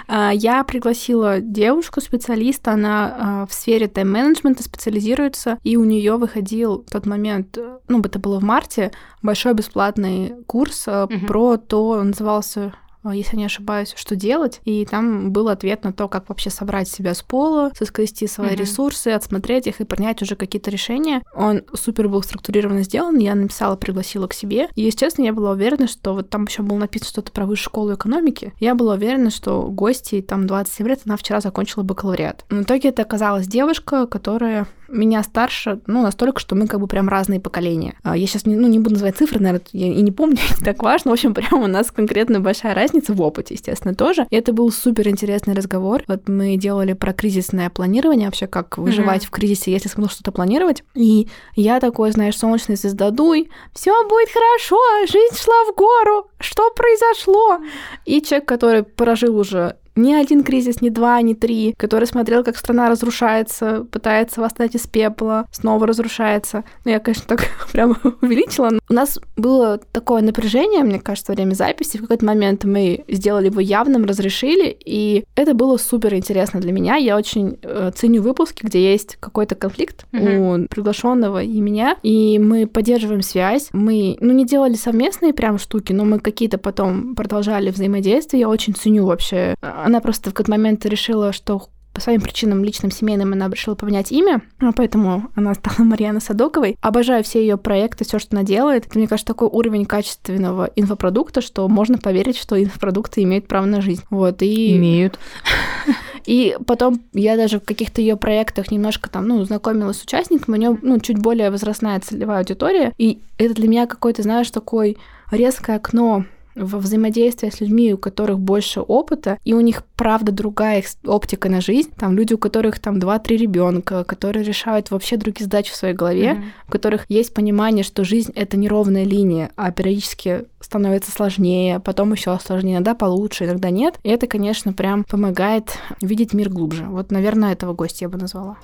[0.08, 6.84] А, я пригласила девушку, специалиста, она а, в сфере тайм-менеджмента специализируется, и у нее выходил
[6.88, 11.26] в тот момент, ну, это было в марте, большой бесплатный курс uh-huh.
[11.26, 12.74] про то, он назывался а,
[13.06, 14.62] если не ошибаюсь, что делать.
[14.66, 18.56] И там был ответ на то, как вообще собрать себя с пола, соскрести свои mm-hmm.
[18.56, 21.24] ресурсы, отсмотреть их и принять уже какие-то решения.
[21.36, 23.18] Он супер был структурированно сделан.
[23.18, 24.70] Я написала, пригласила к себе.
[24.76, 27.94] И, естественно, я была уверена, что вот там еще было написано что-то про высшую школу
[27.94, 28.54] экономики.
[28.60, 32.46] Я была уверена, что гости, там 27 лет, она вчера закончила бакалавриат.
[32.50, 37.10] В итоге это оказалась девушка, которая меня старше, ну, настолько, что мы как бы прям
[37.10, 37.96] разные поколения.
[38.04, 40.66] А, я сейчас не, ну, не буду называть цифры, наверное, я и не помню, не
[40.66, 41.12] так важно.
[41.12, 44.26] В общем, прям у нас конкретно большая разница в опыте, естественно, тоже.
[44.30, 46.04] И это был супер интересный разговор.
[46.08, 49.28] Вот мы делали про кризисное планирование, вообще как выживать mm-hmm.
[49.28, 50.84] в кризисе, если смысл что-то планировать.
[50.94, 57.60] И я такой, знаешь, солнечный звездодуй, все будет хорошо, жизнь шла в гору, что произошло?
[58.06, 62.58] И человек, который прожил уже ни один кризис, ни два, ни три, который смотрел, как
[62.58, 66.64] страна разрушается, пытается восстать из пепла, снова разрушается.
[66.86, 68.70] Ну, я, конечно, так прямо увеличила.
[68.70, 71.98] Но у нас было такое напряжение, мне кажется, во время записи.
[71.98, 76.96] В какой-то момент мы сделали его явным, разрешили, и это было супер интересно для меня.
[76.96, 80.64] Я очень э, ценю выпуски, где есть какой-то конфликт mm-hmm.
[80.64, 83.70] у приглашенного и меня, и мы поддерживаем связь.
[83.74, 88.42] Мы, ну, не делали совместные прям штуки, но мы какие-то потом продолжали взаимодействие.
[88.42, 92.64] Я очень ценю вообще а, она просто в какой-то момент решила, что по своим причинам
[92.64, 96.78] личным, семейным она решила поменять имя, а поэтому она стала Марьяна Садоковой.
[96.80, 98.86] Обожаю все ее проекты, все, что она делает.
[98.86, 103.82] Это, мне кажется, такой уровень качественного инфопродукта, что можно поверить, что инфопродукты имеют право на
[103.82, 104.04] жизнь.
[104.12, 104.78] Вот, и...
[104.78, 105.18] Имеют.
[106.28, 110.60] И потом я даже в каких-то ее проектах немножко там, ну, знакомилась с участниками, у
[110.60, 114.98] нее, ну, чуть более возрастная целевая аудитория, и это для меня какой-то, знаешь, такой
[115.32, 116.26] резкое окно
[116.58, 121.62] во взаимодействии с людьми, у которых больше опыта, и у них, правда, другая оптика на
[121.62, 121.92] жизнь.
[121.98, 126.32] Там люди, у которых там 2-3 ребенка, которые решают вообще другие задачи в своей голове,
[126.32, 126.68] mm-hmm.
[126.68, 132.38] у которых есть понимание, что жизнь— это неровная линия, а периодически становится сложнее, потом еще
[132.44, 133.96] сложнее, иногда получше, иногда нет.
[134.04, 136.86] И это, конечно, прям помогает видеть мир глубже.
[136.86, 138.58] Вот, наверное, этого гостя я бы назвала.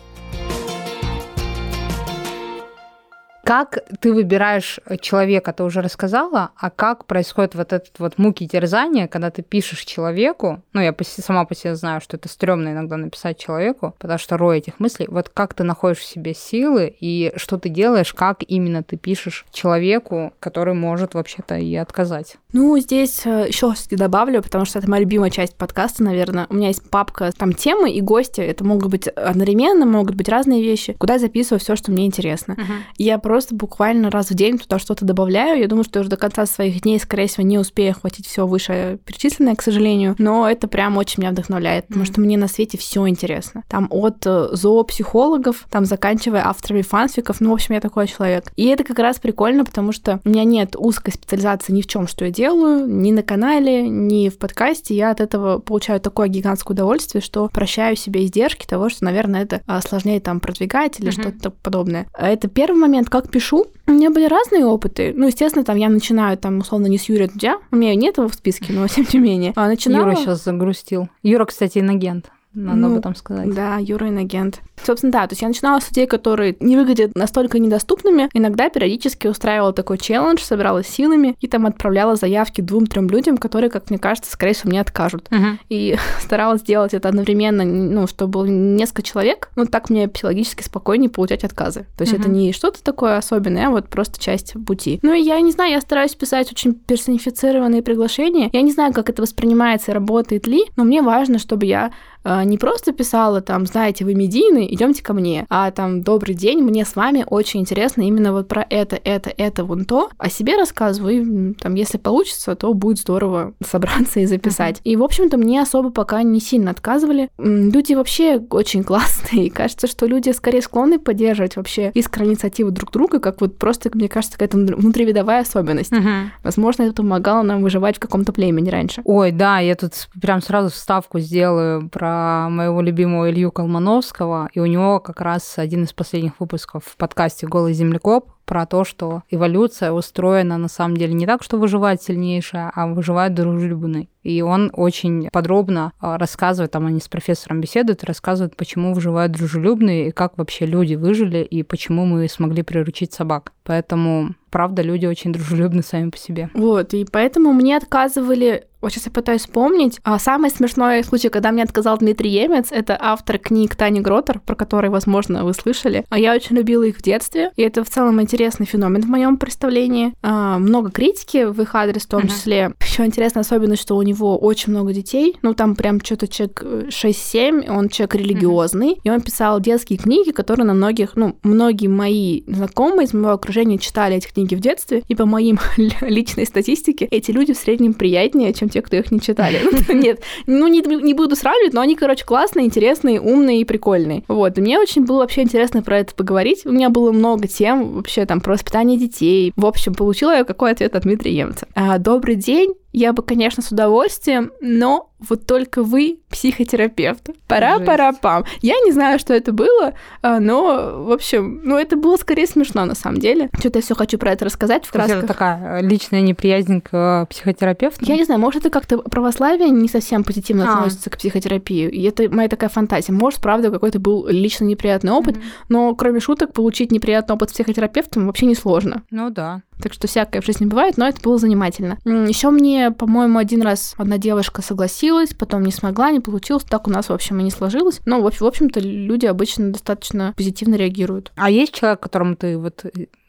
[3.44, 9.08] Как ты выбираешь человека, ты уже рассказала, а как происходит вот этот вот муки терзания,
[9.10, 13.38] когда ты пишешь человеку, ну, я сама по себе знаю, что это стрёмно иногда написать
[13.38, 17.58] человеку, потому что рой этих мыслей, вот как ты находишь в себе силы и что
[17.58, 22.38] ты делаешь, как именно ты пишешь человеку, который может вообще-то и отказать?
[22.54, 26.48] Ну, здесь э, еще добавлю, потому что это моя любимая часть подкаста, наверное.
[26.50, 30.64] У меня есть папка, там темы и гости, это могут быть одновременно, могут быть разные
[30.64, 32.54] вещи, куда я записываю все, что мне интересно.
[32.54, 32.82] Uh-huh.
[32.98, 35.60] Я просто просто буквально раз в день туда что-то добавляю.
[35.60, 39.00] Я думаю, что уже до конца своих дней, скорее всего, не успею охватить все выше
[39.06, 40.14] перечисленное, к сожалению.
[40.20, 43.64] Но это прям очень меня вдохновляет, потому что мне на свете все интересно.
[43.68, 47.42] Там от э, зоопсихологов, там заканчивая авторами фанфиков.
[47.42, 48.52] Ну, в общем, я такой человек.
[48.56, 52.08] И это как раз прикольно, потому что у меня нет узкой специализации ни в чем,
[52.08, 54.94] что я делаю, ни на канале, ни в подкасте.
[54.94, 59.62] Я от этого получаю такое гигантское удовольствие, что прощаю себе издержки того, что, наверное, это
[59.66, 61.22] а, сложнее там продвигать или mm-hmm.
[61.22, 62.06] что-то подобное.
[62.16, 65.14] Это первый момент, как как пишу, у меня были разные опыты.
[65.16, 67.58] Ну, естественно, там я начинаю, там, условно, не с Юрия Дудя.
[67.72, 69.54] У меня нет его в списке, но тем не менее.
[69.56, 70.10] А начинала...
[70.10, 71.08] Юра сейчас загрустил.
[71.24, 72.32] Юра, кстати, инагент.
[72.54, 73.54] Надо ну, об этом сказать.
[73.54, 74.62] Да, Юра инагент.
[74.84, 78.30] Собственно, да, то есть я начинала с людей, которые не выглядят настолько недоступными.
[78.34, 83.90] Иногда периодически устраивала такой челлендж, собиралась силами и там отправляла заявки двум-трем людям, которые, как
[83.90, 85.30] мне кажется, скорее всего, мне откажут.
[85.30, 85.58] Uh-huh.
[85.70, 91.10] И старалась сделать это одновременно, ну, чтобы было несколько человек, ну, так мне психологически спокойнее
[91.10, 91.88] получать отказы.
[91.98, 92.20] То есть uh-huh.
[92.20, 95.00] это не что-то такое особенное, а вот просто часть пути.
[95.02, 98.50] Ну, и я не знаю, я стараюсь писать очень персонифицированные приглашения.
[98.54, 101.92] Я не знаю, как это воспринимается и работает ли, но мне важно, чтобы я
[102.26, 106.86] не просто писала там, знаете, вы медийный, идемте ко мне, а там, добрый день, мне
[106.86, 110.10] с вами очень интересно именно вот про это, это, это, вон то.
[110.18, 114.80] О себе рассказываю, и там, если получится, то будет здорово собраться и записать.
[114.84, 117.30] И, в общем-то, мне особо пока не сильно отказывали.
[117.38, 122.92] Люди вообще очень классные, и кажется, что люди скорее склонны поддерживать вообще искреннюю инициативу друг
[122.92, 125.92] друга, как вот просто, мне кажется, какая-то внутривидовая особенность.
[125.92, 126.28] Uh-huh.
[126.44, 129.02] Возможно, это помогало нам выживать в каком-то племени раньше.
[129.06, 132.13] Ой, да, я тут прям сразу вставку сделаю про
[132.50, 137.48] моего любимого Илью Колмановского, и у него как раз один из последних выпусков в подкасте
[137.48, 142.72] «Голый землекоп» про то, что эволюция устроена на самом деле не так, что выживает сильнейшая,
[142.74, 144.10] а выживает дружелюбный.
[144.22, 150.10] И он очень подробно а, рассказывает, там они с профессором беседуют, рассказывают, почему выживают дружелюбные,
[150.10, 153.52] и как вообще люди выжили, и почему мы смогли приручить собак.
[153.64, 156.50] Поэтому, правда, люди очень дружелюбны сами по себе.
[156.54, 160.00] Вот, и поэтому мне отказывали вот сейчас я пытаюсь вспомнить.
[160.04, 164.56] А самый смешной случай, когда мне отказал Дмитрий Емец, это автор книг Тани Гротер, про
[164.56, 166.06] которые, возможно, вы слышали.
[166.10, 169.38] А я очень любила их в детстве, и это в целом интересный феномен в моем
[169.38, 170.14] представлении.
[170.22, 172.28] А, много критики в их адрес в том uh-huh.
[172.28, 172.74] числе.
[172.82, 175.38] Еще интересная особенность, что у него очень много детей.
[175.42, 178.96] Ну, там прям что-то человек 6-7, он человек религиозный.
[178.96, 179.02] Uh-huh.
[179.06, 183.78] И он писал детские книги, которые на многих, ну, многие мои знакомые из моего окружения
[183.78, 185.04] читали эти книги в детстве.
[185.08, 185.58] И по моим
[186.02, 189.62] личной статистике, эти люди в среднем приятнее, чем те, кто их не читали.
[189.94, 194.24] Ну, нет, ну не, не буду сравнивать, но они, короче, классные, интересные, умные и прикольные.
[194.28, 196.66] Вот, мне очень было вообще интересно про это поговорить.
[196.66, 199.52] У меня было много тем вообще там про воспитание детей.
[199.56, 201.68] В общем, получила я какой ответ от Дмитрия Емца.
[201.76, 207.30] А, Добрый день, я бы, конечно, с удовольствием, но вот только вы психотерапевт.
[207.48, 208.46] Пора-пора-пам.
[208.62, 212.86] Я не знаю, что это было, а, но, в общем, ну, это было скорее смешно,
[212.86, 213.50] на самом деле.
[213.58, 215.20] Что-то я все хочу про это рассказать в красках.
[215.20, 218.06] Это такая личная неприязнь к психотерапевту?
[218.06, 220.78] Я не знаю, может, это как-то православие не совсем позитивно а.
[220.78, 221.90] относится к психотерапии.
[221.90, 223.14] И это моя такая фантазия.
[223.14, 225.66] Может, правда, какой-то был лично неприятный опыт, mm-hmm.
[225.70, 229.04] но кроме шуток, получить неприятный опыт с психотерапевтом вообще несложно.
[229.10, 229.62] Ну да.
[229.82, 231.98] Так что всякое в жизни бывает, но это было занимательно.
[232.06, 236.64] Еще мне, по-моему, один раз одна девушка согласилась, потом не смогла, не получилось.
[236.64, 238.02] Так у нас, в общем, и не сложилось.
[238.06, 241.32] Но, в общем-то, люди обычно достаточно позитивно реагируют.
[241.36, 242.86] А есть человек, которому ты вот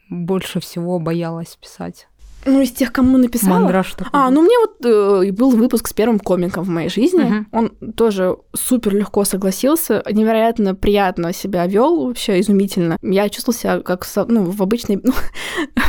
[0.09, 2.07] больше всего боялась писать?
[2.45, 3.59] Ну, из тех, кому написала.
[3.59, 4.09] Мандраж такой.
[4.13, 7.23] А, ну мне вот э, был выпуск с первым комиком в моей жизни.
[7.23, 7.45] Uh-huh.
[7.51, 12.97] Он тоже супер легко согласился, невероятно приятно себя вел, вообще изумительно.
[13.01, 14.99] Я чувствовала себя как ну, в обычной...
[15.01, 15.13] Ну,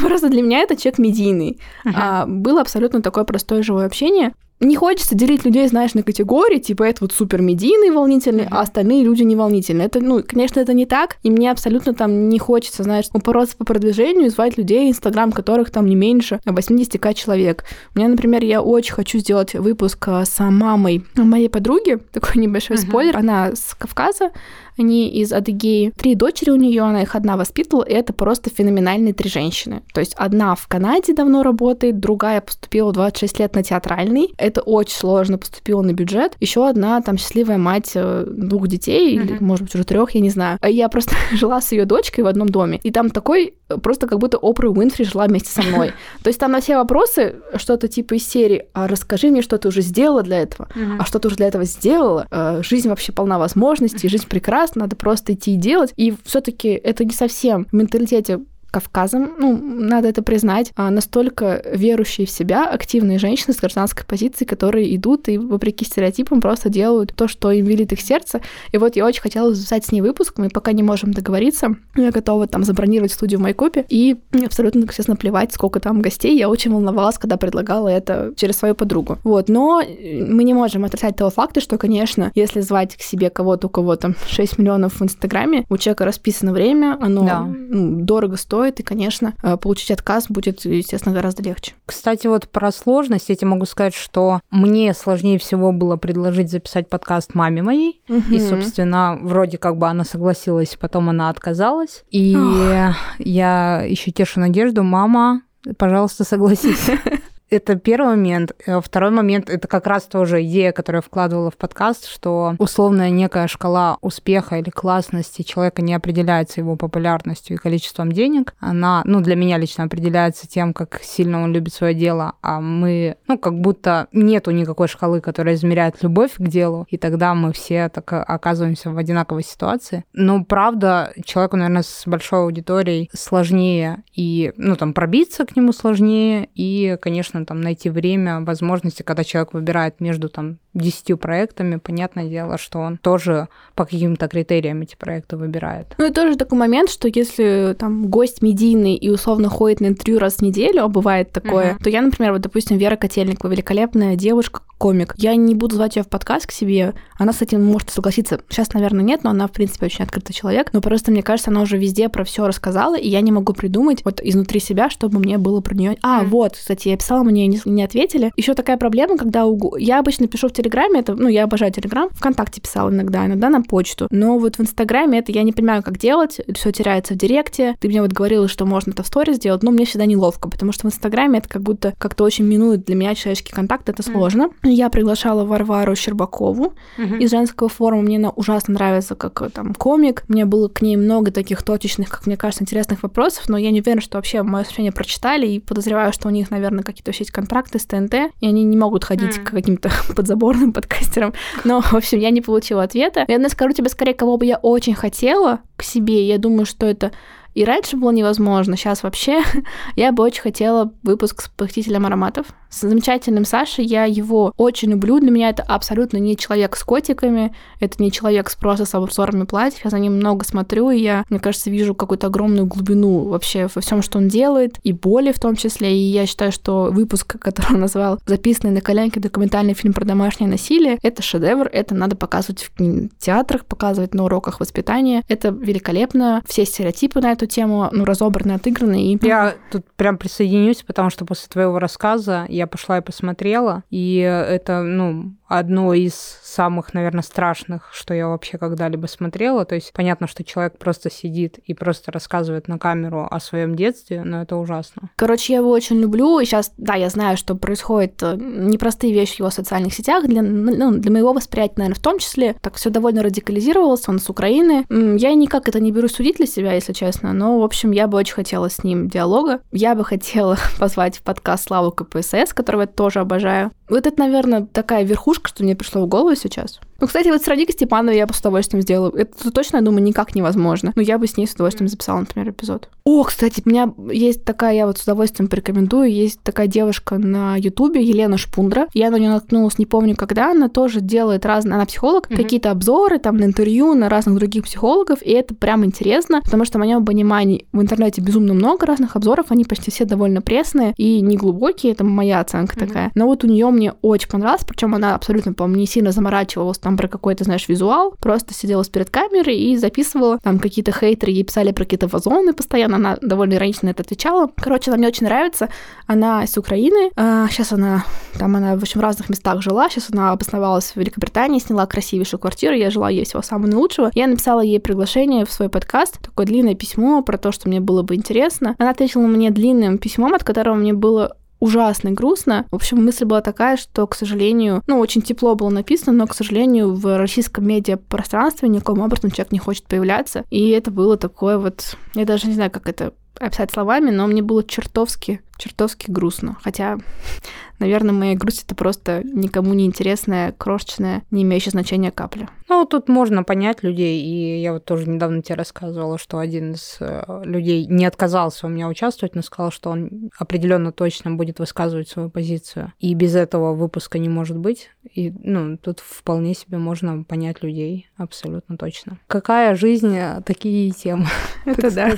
[0.08, 1.60] просто для меня это человек медийный.
[1.84, 1.92] Uh-huh.
[1.94, 4.32] А, было абсолютно такое простое живое общение.
[4.60, 8.52] Не хочется делить людей, знаешь, на категории, типа это вот супер медийный волнительный, mm-hmm.
[8.52, 9.86] а остальные люди не волнительные.
[9.86, 13.64] Это, ну, конечно, это не так, и мне абсолютно там не хочется, знаешь, упороться по
[13.64, 17.64] продвижению и звать людей, инстаграм которых там не меньше 80к человек.
[17.94, 22.76] У меня, например, я очень хочу сделать выпуск э, с мамой моей подруги, такой небольшой
[22.76, 22.88] mm-hmm.
[22.88, 24.30] спойлер, она с Кавказа,
[24.78, 25.92] они из Адыгеи.
[25.96, 29.82] Три дочери у нее, она их одна воспитывала, и это просто феноменальные три женщины.
[29.92, 34.34] То есть одна в Канаде давно работает, другая поступила 26 лет на театральный.
[34.38, 36.36] Это очень сложно, поступила на бюджет.
[36.40, 39.24] Еще одна там счастливая мать э, двух детей, mm-hmm.
[39.24, 40.58] или, может быть, уже трех, я не знаю.
[40.62, 44.38] Я просто жила с ее дочкой в одном доме, и там такой просто как будто
[44.40, 45.92] Опра Уинфри жила вместе со мной.
[46.22, 49.68] То есть там на все вопросы что-то типа из серии «А расскажи мне, что ты
[49.68, 53.38] уже сделала для этого, а что ты уже для этого сделала, э, жизнь вообще полна
[53.38, 55.92] возможностей, жизнь прекрасна, надо просто идти и делать.
[55.96, 58.40] И все-таки это не совсем в менталитете
[58.80, 64.44] Кавказом, ну, надо это признать, а настолько верующие в себя активные женщины с гражданской позиции,
[64.44, 68.40] которые идут и, вопреки стереотипам, просто делают то, что им велит их сердце.
[68.72, 71.76] И вот я очень хотела записать с ней выпуск, мы пока не можем договориться.
[71.96, 76.36] Я готова там забронировать студию в Майкопе, и абсолютно, естественно, плевать, сколько там гостей.
[76.36, 79.18] Я очень волновалась, когда предлагала это через свою подругу.
[79.24, 83.68] Вот, но мы не можем отрицать того факта, что, конечно, если звать к себе кого-то,
[83.68, 87.40] у кого там 6 миллионов в Инстаграме, у человека расписано время, оно да.
[87.44, 91.74] ну, дорого стоит, стоит, и, конечно, э, получить отказ будет, естественно, гораздо легче.
[91.86, 96.88] Кстати, вот про сложность я тебе могу сказать, что мне сложнее всего было предложить записать
[96.88, 98.22] подкаст маме моей, угу.
[98.30, 102.96] и, собственно, вроде как бы она согласилась, потом она отказалась, и Ох.
[103.18, 105.42] я еще тешу надежду, мама,
[105.78, 106.90] пожалуйста, согласись.
[107.48, 108.52] Это первый момент.
[108.66, 113.10] Э, второй момент— это как раз тоже идея, которую я вкладывала в подкаст, что условная
[113.10, 118.54] некая шкала успеха или классности человека не определяется его популярностью и количеством денег.
[118.58, 123.16] Она, ну, для меня лично определяется тем, как сильно он любит свое дело, а мы,
[123.28, 127.88] ну, как будто нету никакой шкалы, которая измеряет любовь к делу, и тогда мы все
[127.90, 130.04] так оказываемся в одинаковой ситуации.
[130.12, 136.48] Но, правда, человеку, наверное, с большой аудиторией сложнее и, ну, там, пробиться к нему сложнее,
[136.56, 142.28] и, конечно, конечно, там найти время, возможности, когда человек выбирает между там десятью проектами, понятное
[142.28, 145.94] дело, что он тоже по каким-то критериям эти проекты выбирает.
[145.98, 150.18] Ну и тоже такой момент, что если там гость медийный и условно ходит на интервью
[150.18, 151.82] раз в неделю, а бывает такое, uh-huh.
[151.82, 155.14] то я, например, вот, допустим, Вера Котельникова, великолепная девушка, комик.
[155.16, 156.94] Я не буду звать ее в подкаст к себе.
[157.18, 158.40] Она с этим может согласиться.
[158.48, 160.72] Сейчас, наверное, нет, но она, в принципе, очень открытый человек.
[160.72, 164.04] Но просто, мне кажется, она уже везде про все рассказала, и я не могу придумать
[164.04, 165.96] вот изнутри себя, чтобы мне было про нее.
[166.02, 166.26] А, mm.
[166.26, 168.32] вот, кстати, я писала, мне не, не ответили.
[168.36, 169.76] Еще такая проблема, когда у...
[169.76, 173.62] я обычно пишу в Телеграме, это, ну, я обожаю Телеграм, ВКонтакте писала иногда, иногда на
[173.62, 174.08] почту.
[174.10, 176.40] Но вот в Инстаграме это я не понимаю, как делать.
[176.54, 177.76] Все теряется в Директе.
[177.80, 180.72] Ты мне вот говорила, что можно это в сторис сделать, но мне всегда неловко, потому
[180.72, 184.50] что в Инстаграме это как будто как-то очень минует для меня человеческий контакт, это сложно.
[184.62, 184.72] Mm.
[184.72, 187.18] Я приглашала Варвару Щербакову uh-huh.
[187.18, 188.02] из женского форума.
[188.02, 190.24] Мне она ужасно нравится как э, там комик.
[190.28, 193.80] Мне было к ней много таких точечных, как мне кажется, интересных вопросов, но я не
[193.80, 197.30] уверена, что вообще мое сообщение прочитали, и подозреваю, что у них, наверное, какие-то вообще есть
[197.30, 199.44] контракты с ТНТ, и они не могут ходить uh-huh.
[199.44, 201.34] к каким-то подзаборным подкастерам.
[201.64, 203.24] Но, в общем, я не получила ответа.
[203.28, 206.26] Я скажу тебе скорее, кого бы я очень хотела к себе.
[206.26, 207.12] Я думаю, что это
[207.56, 209.42] и раньше было невозможно, сейчас вообще
[209.96, 212.48] я бы очень хотела выпуск с похитителем ароматов.
[212.68, 215.18] С замечательным Сашей я его очень люблю.
[215.18, 219.44] Для меня это абсолютно не человек с котиками, это не человек с просто с обзорами
[219.44, 219.84] платьев.
[219.84, 223.80] Я за ним много смотрю, и я, мне кажется, вижу какую-то огромную глубину вообще во
[223.80, 225.96] всем, что он делает, и боли в том числе.
[225.96, 230.50] И я считаю, что выпуск, который он назвал «Записанный на коленке документальный фильм про домашнее
[230.50, 235.22] насилие», это шедевр, это надо показывать в театрах, показывать на уроках воспитания.
[235.28, 236.42] Это великолепно.
[236.46, 239.12] Все стереотипы на эту эту тему, ну, разобраны, отыграны.
[239.12, 239.18] И...
[239.26, 244.82] Я тут прям присоединюсь, потому что после твоего рассказа я пошла и посмотрела, и это,
[244.82, 249.64] ну, одно из самых, наверное, страшных, что я вообще когда-либо смотрела.
[249.64, 254.24] То есть понятно, что человек просто сидит и просто рассказывает на камеру о своем детстве,
[254.24, 255.10] но это ужасно.
[255.16, 256.40] Короче, я его очень люблю.
[256.40, 260.26] И сейчас, да, я знаю, что происходят э, непростые вещи в его социальных сетях.
[260.26, 262.54] Для, ну, для моего восприятия, наверное, в том числе.
[262.60, 264.08] Так все довольно радикализировалось.
[264.08, 264.84] Он с Украины.
[264.88, 267.32] Я никак это не беру судить для себя, если честно.
[267.36, 269.60] Но, в общем, я бы очень хотела с ним диалога.
[269.70, 273.72] Я бы хотела позвать в подкаст Славу КПСС, которого я тоже обожаю.
[273.90, 276.80] Вот это, наверное, такая верхушка, что мне пришло в голову сейчас.
[277.00, 279.12] Ну, кстати, вот с Радикой Степановой я бы с удовольствием сделала.
[279.16, 280.92] Это точно, я думаю, никак невозможно.
[280.94, 282.88] Но я бы с ней с удовольствием записала, например, эпизод.
[283.04, 287.56] О, кстати, у меня есть такая, я вот с удовольствием порекомендую, есть такая девушка на
[287.56, 288.88] Ютубе, Елена Шпундра.
[288.94, 292.36] Я на нее наткнулась, не помню когда, она тоже делает разные, она психолог, mm-hmm.
[292.36, 296.78] какие-то обзоры там на интервью, на разных других психологов, и это прям интересно, потому что
[296.78, 301.20] в моем понимании в интернете безумно много разных обзоров, они почти все довольно пресные и
[301.20, 302.86] неглубокие, это моя оценка mm-hmm.
[302.86, 303.12] такая.
[303.14, 306.96] Но вот у нее мне очень понравилось, причем она абсолютно, по-моему, не сильно заморачивалась там
[306.96, 311.72] про какой-то, знаешь, визуал, просто сидела перед камерой и записывала, там какие-то хейтеры ей писали
[311.72, 314.48] про какие-то вазоны постоянно, она довольно иронично это отвечала.
[314.54, 315.68] Короче, она мне очень нравится,
[316.06, 318.04] она с Украины, а, сейчас она,
[318.38, 322.38] там она, в общем, в разных местах жила, сейчас она обосновалась в Великобритании, сняла красивейшую
[322.38, 324.12] квартиру, я жила ей всего самого наилучшего.
[324.14, 328.02] Я написала ей приглашение в свой подкаст, такое длинное письмо про то, что мне было
[328.02, 328.76] бы интересно.
[328.78, 332.66] Она ответила мне длинным письмом, от которого мне было ужасно грустно.
[332.70, 336.34] В общем, мысль была такая, что, к сожалению, ну, очень тепло было написано, но, к
[336.34, 340.44] сожалению, в российском медиапространстве никаким образом человек не хочет появляться.
[340.50, 341.96] И это было такое вот...
[342.14, 346.56] Я даже не знаю, как это описать словами, но мне было чертовски, чертовски грустно.
[346.62, 346.98] Хотя,
[347.78, 352.48] наверное, моя грусть это просто никому не интересная, крошечная, не имеющая значения капля.
[352.68, 356.96] Ну, тут можно понять людей, и я вот тоже недавно тебе рассказывала, что один из
[357.00, 362.08] э, людей не отказался у меня участвовать, но сказал, что он определенно точно будет высказывать
[362.08, 362.92] свою позицию.
[362.98, 364.90] И без этого выпуска не может быть.
[365.14, 369.18] И, ну, тут вполне себе можно понять людей, абсолютно точно.
[369.26, 371.26] Какая жизнь, такие темы.
[371.64, 372.16] Это да.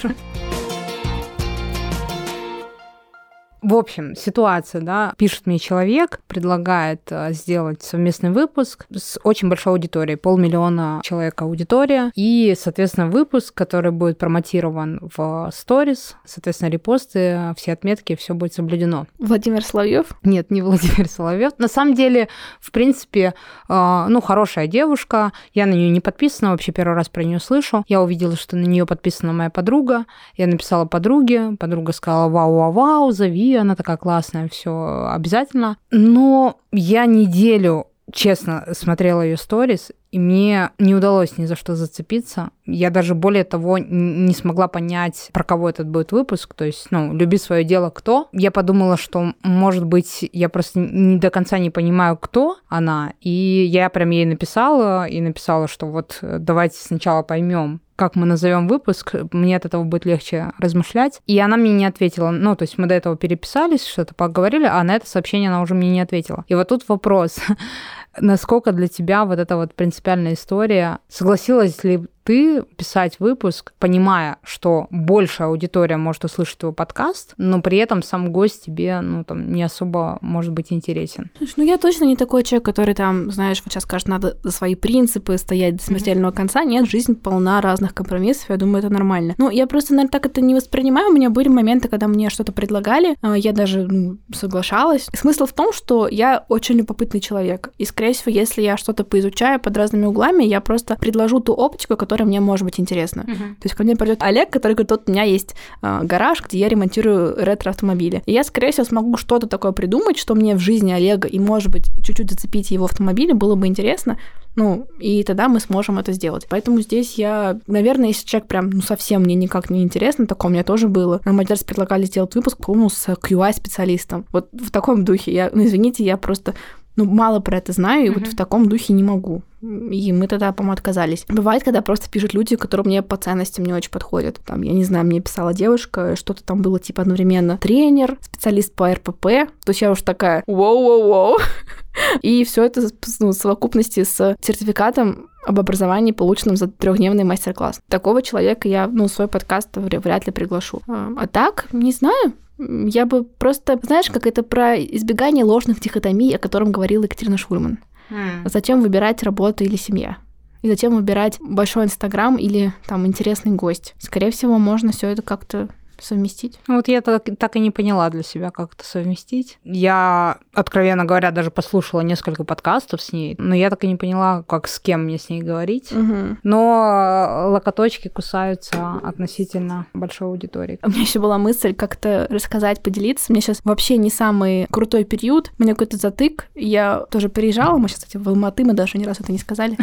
[3.68, 9.74] В общем, ситуация, да, пишет мне человек, предлагает э, сделать совместный выпуск с очень большой
[9.74, 17.74] аудиторией, полмиллиона человек аудитория, и, соответственно, выпуск, который будет промотирован в сторис, соответственно, репосты, все
[17.74, 19.06] отметки, все будет соблюдено.
[19.18, 20.12] Владимир Соловьев?
[20.22, 21.52] Нет, не Владимир Соловьев.
[21.58, 23.34] На самом деле, в принципе,
[23.68, 27.84] э, ну, хорошая девушка, я на нее не подписана, вообще первый раз про нее слышу.
[27.86, 30.06] Я увидела, что на нее подписана моя подруга,
[30.38, 35.76] я написала подруге, подруга сказала, вау-вау-вау, зови она такая классная, все обязательно.
[35.90, 42.50] Но я неделю честно смотрела ее сторис, и мне не удалось ни за что зацепиться.
[42.64, 46.54] Я даже более того не смогла понять, про кого этот будет выпуск.
[46.54, 48.28] То есть, ну, люби свое дело кто.
[48.32, 53.12] Я подумала, что, может быть, я просто не до конца не понимаю, кто она.
[53.20, 53.30] И
[53.70, 59.16] я прям ей написала, и написала, что вот давайте сначала поймем, как мы назовем выпуск,
[59.32, 61.20] мне от этого будет легче размышлять.
[61.26, 62.30] И она мне не ответила.
[62.30, 65.74] Ну, то есть мы до этого переписались, что-то поговорили, а на это сообщение она уже
[65.74, 66.44] мне не ответила.
[66.46, 67.40] И вот тут вопрос,
[68.20, 74.86] насколько для тебя вот эта вот принципиальная история, согласилась ли ты писать выпуск, понимая, что
[74.90, 79.62] большая аудитория может услышать твой подкаст, но при этом сам гость тебе, ну, там, не
[79.62, 81.30] особо может быть интересен.
[81.38, 84.50] Слушай, ну, я точно не такой человек, который там, знаешь, вот сейчас скажет, надо за
[84.50, 86.36] свои принципы стоять до смертельного mm-hmm.
[86.36, 86.64] конца.
[86.64, 89.34] Нет, жизнь полна разных компромиссов, я думаю, это нормально.
[89.38, 91.08] Ну, я просто, наверное, так это не воспринимаю.
[91.08, 95.08] У меня были моменты, когда мне что-то предлагали, а, я даже ну, соглашалась.
[95.14, 97.70] Смысл в том, что я очень любопытный человек.
[97.78, 101.96] И, скорее всего, если я что-то поизучаю под разными углами, я просто предложу ту оптику,
[101.96, 103.20] которая которое мне может быть интересно.
[103.20, 103.54] Uh-huh.
[103.54, 106.58] То есть ко мне придет Олег, который говорит, вот у меня есть э, гараж, где
[106.58, 108.22] я ремонтирую ретро-автомобили.
[108.26, 111.70] И я, скорее всего, смогу что-то такое придумать, что мне в жизни Олега и, может
[111.70, 114.18] быть, чуть-чуть зацепить его автомобили было бы интересно.
[114.56, 116.48] Ну, и тогда мы сможем это сделать.
[116.50, 120.52] Поэтому здесь я, наверное, если человек прям, ну, совсем мне никак не интересно, такое у
[120.52, 121.20] меня тоже было.
[121.24, 124.24] Нам один раз предлагали сделать выпуск, по-моему, с QI-специалистом.
[124.32, 125.32] Вот в таком духе.
[125.32, 126.54] Я, ну, извините, я просто
[126.98, 128.14] ну, мало про это знаю, и mm-hmm.
[128.14, 129.42] вот в таком духе не могу.
[129.62, 131.24] И мы тогда, по-моему, отказались.
[131.28, 134.40] Бывает, когда просто пишут люди, которые мне по ценностям не очень подходят.
[134.44, 138.92] Там, я не знаю, мне писала девушка, что-то там было типа одновременно тренер, специалист по
[138.92, 139.22] РПП.
[139.64, 141.36] То есть я уж такая, воу-воу-воу.
[142.22, 142.88] И все это
[143.20, 147.80] ну, в совокупности с сертификатом об образовании, полученном за трехдневный мастер-класс.
[147.88, 150.82] Такого человека я, ну, свой подкаст вряд ли приглашу.
[150.88, 156.34] А, а так, не знаю, я бы просто, знаешь, как это про избегание ложных дихотомий,
[156.34, 157.78] о котором говорила Екатерина Шульман.
[158.10, 158.48] Mm.
[158.48, 160.18] Зачем выбирать работа или семья?
[160.62, 163.94] И затем выбирать большой Инстаграм или там интересный гость.
[163.98, 165.68] Скорее всего, можно все это как-то
[166.02, 166.58] совместить?
[166.66, 169.58] Ну, вот я так, так и не поняла для себя, как это совместить.
[169.64, 174.42] Я, откровенно говоря, даже послушала несколько подкастов с ней, но я так и не поняла,
[174.44, 175.92] как с кем мне с ней говорить.
[175.92, 176.38] Угу.
[176.42, 180.78] Но локоточки кусаются относительно большой аудитории.
[180.82, 183.26] У меня еще была мысль как-то рассказать, поделиться.
[183.28, 185.50] У меня сейчас вообще не самый крутой период.
[185.58, 186.48] У меня какой-то затык.
[186.54, 187.78] Я тоже переезжала.
[187.78, 189.76] Мы сейчас, кстати, в Алматы, мы даже ни разу это не сказали.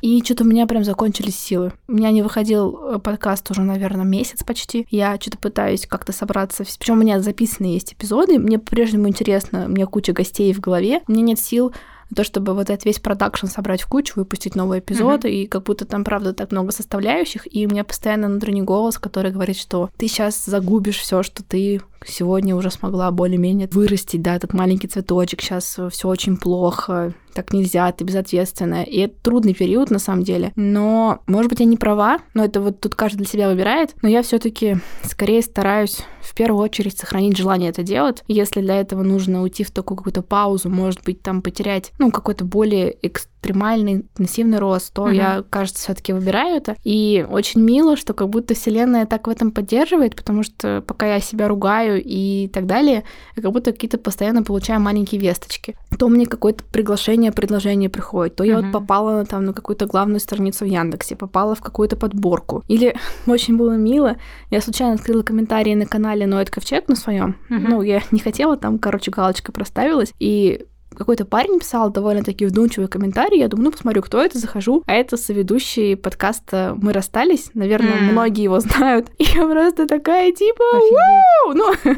[0.00, 1.72] И что-то у меня прям закончились силы.
[1.88, 4.86] У меня не выходил э, подкаст уже, наверное, месяц почти.
[4.90, 6.64] Я что-то пытаюсь как-то собраться.
[6.78, 8.38] Причем у меня записаны есть эпизоды.
[8.38, 11.02] Мне по-прежнему интересно, у меня куча гостей в голове.
[11.06, 11.72] Мне нет сил
[12.14, 15.30] то, чтобы вот этот весь продакшн собрать в кучу, выпустить новый эпизод, mm-hmm.
[15.30, 19.30] и как будто там, правда, так много составляющих, и у меня постоянно внутренний голос, который
[19.30, 24.52] говорит, что ты сейчас загубишь все, что ты сегодня уже смогла более-менее вырастить, да, этот
[24.52, 28.82] маленький цветочек, сейчас все очень плохо, так нельзя, ты безответственная.
[28.82, 30.52] И это трудный период, на самом деле.
[30.56, 33.94] Но, может быть, я не права, но это вот тут каждый для себя выбирает.
[34.02, 38.22] Но я все таки скорее стараюсь в первую очередь сохранить желание это делать.
[38.28, 42.44] Если для этого нужно уйти в такую какую-то паузу, может быть, там потерять, ну, какой-то
[42.44, 42.96] более
[43.40, 45.14] экстремальный интенсивный рост, то uh-huh.
[45.14, 46.76] я, кажется, все-таки выбираю это.
[46.84, 51.20] И очень мило, что как будто Вселенная так в этом поддерживает, потому что пока я
[51.20, 53.04] себя ругаю и так далее,
[53.36, 55.76] я как будто какие-то постоянно получаю маленькие весточки.
[55.98, 58.48] То мне какое-то приглашение, предложение приходит, то uh-huh.
[58.48, 62.62] я вот попала там на какую-то главную страницу в Яндексе, попала в какую-то подборку.
[62.68, 62.94] Или
[63.26, 64.16] очень было мило,
[64.50, 67.36] я случайно открыла комментарии на канале Ноэт Ковчег на своем.
[67.48, 67.58] Uh-huh.
[67.58, 70.12] Ну, я не хотела, там, короче, галочка проставилась.
[70.18, 70.66] И
[70.96, 73.38] какой-то парень писал довольно-таки вдумчивый комментарий.
[73.38, 74.82] Я думаю, ну, посмотрю, кто это, захожу.
[74.86, 77.50] А это соведущий подкаста «Мы расстались».
[77.54, 78.12] Наверное, mm.
[78.12, 79.08] многие его знают.
[79.18, 81.54] И я просто такая, типа, Вау!
[81.54, 81.74] Ну,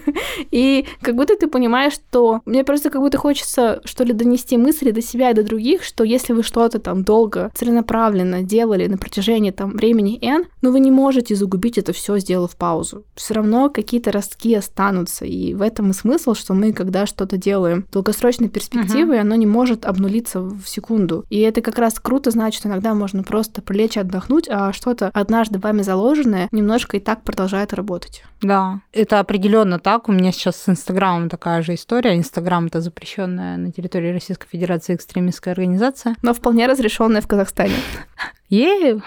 [0.51, 4.91] и как будто ты понимаешь, что мне просто как будто хочется, что ли, донести мысли
[4.91, 9.51] до себя и до других, что если вы что-то там долго, целенаправленно делали на протяжении
[9.51, 13.05] там времени N, но ну, вы не можете загубить это все, сделав паузу.
[13.15, 15.25] Все равно какие-то ростки останутся.
[15.25, 19.21] И в этом и смысл, что мы, когда что-то делаем в долгосрочной перспективе, перспективы, uh-huh.
[19.21, 21.25] оно не может обнулиться в секунду.
[21.31, 25.59] И это как раз круто знать, что иногда можно просто прилечь отдохнуть, а что-то однажды
[25.59, 28.25] вами заложенное немножко и так продолжает работать.
[28.41, 30.09] Да, это определенно так.
[30.09, 32.17] У меня сейчас с Инстаграмом такая же история.
[32.17, 36.17] Инстаграм это запрещенная на территории Российской Федерации экстремистская организация.
[36.23, 37.75] Но вполне разрешенная в Казахстане.
[38.49, 39.01] Е,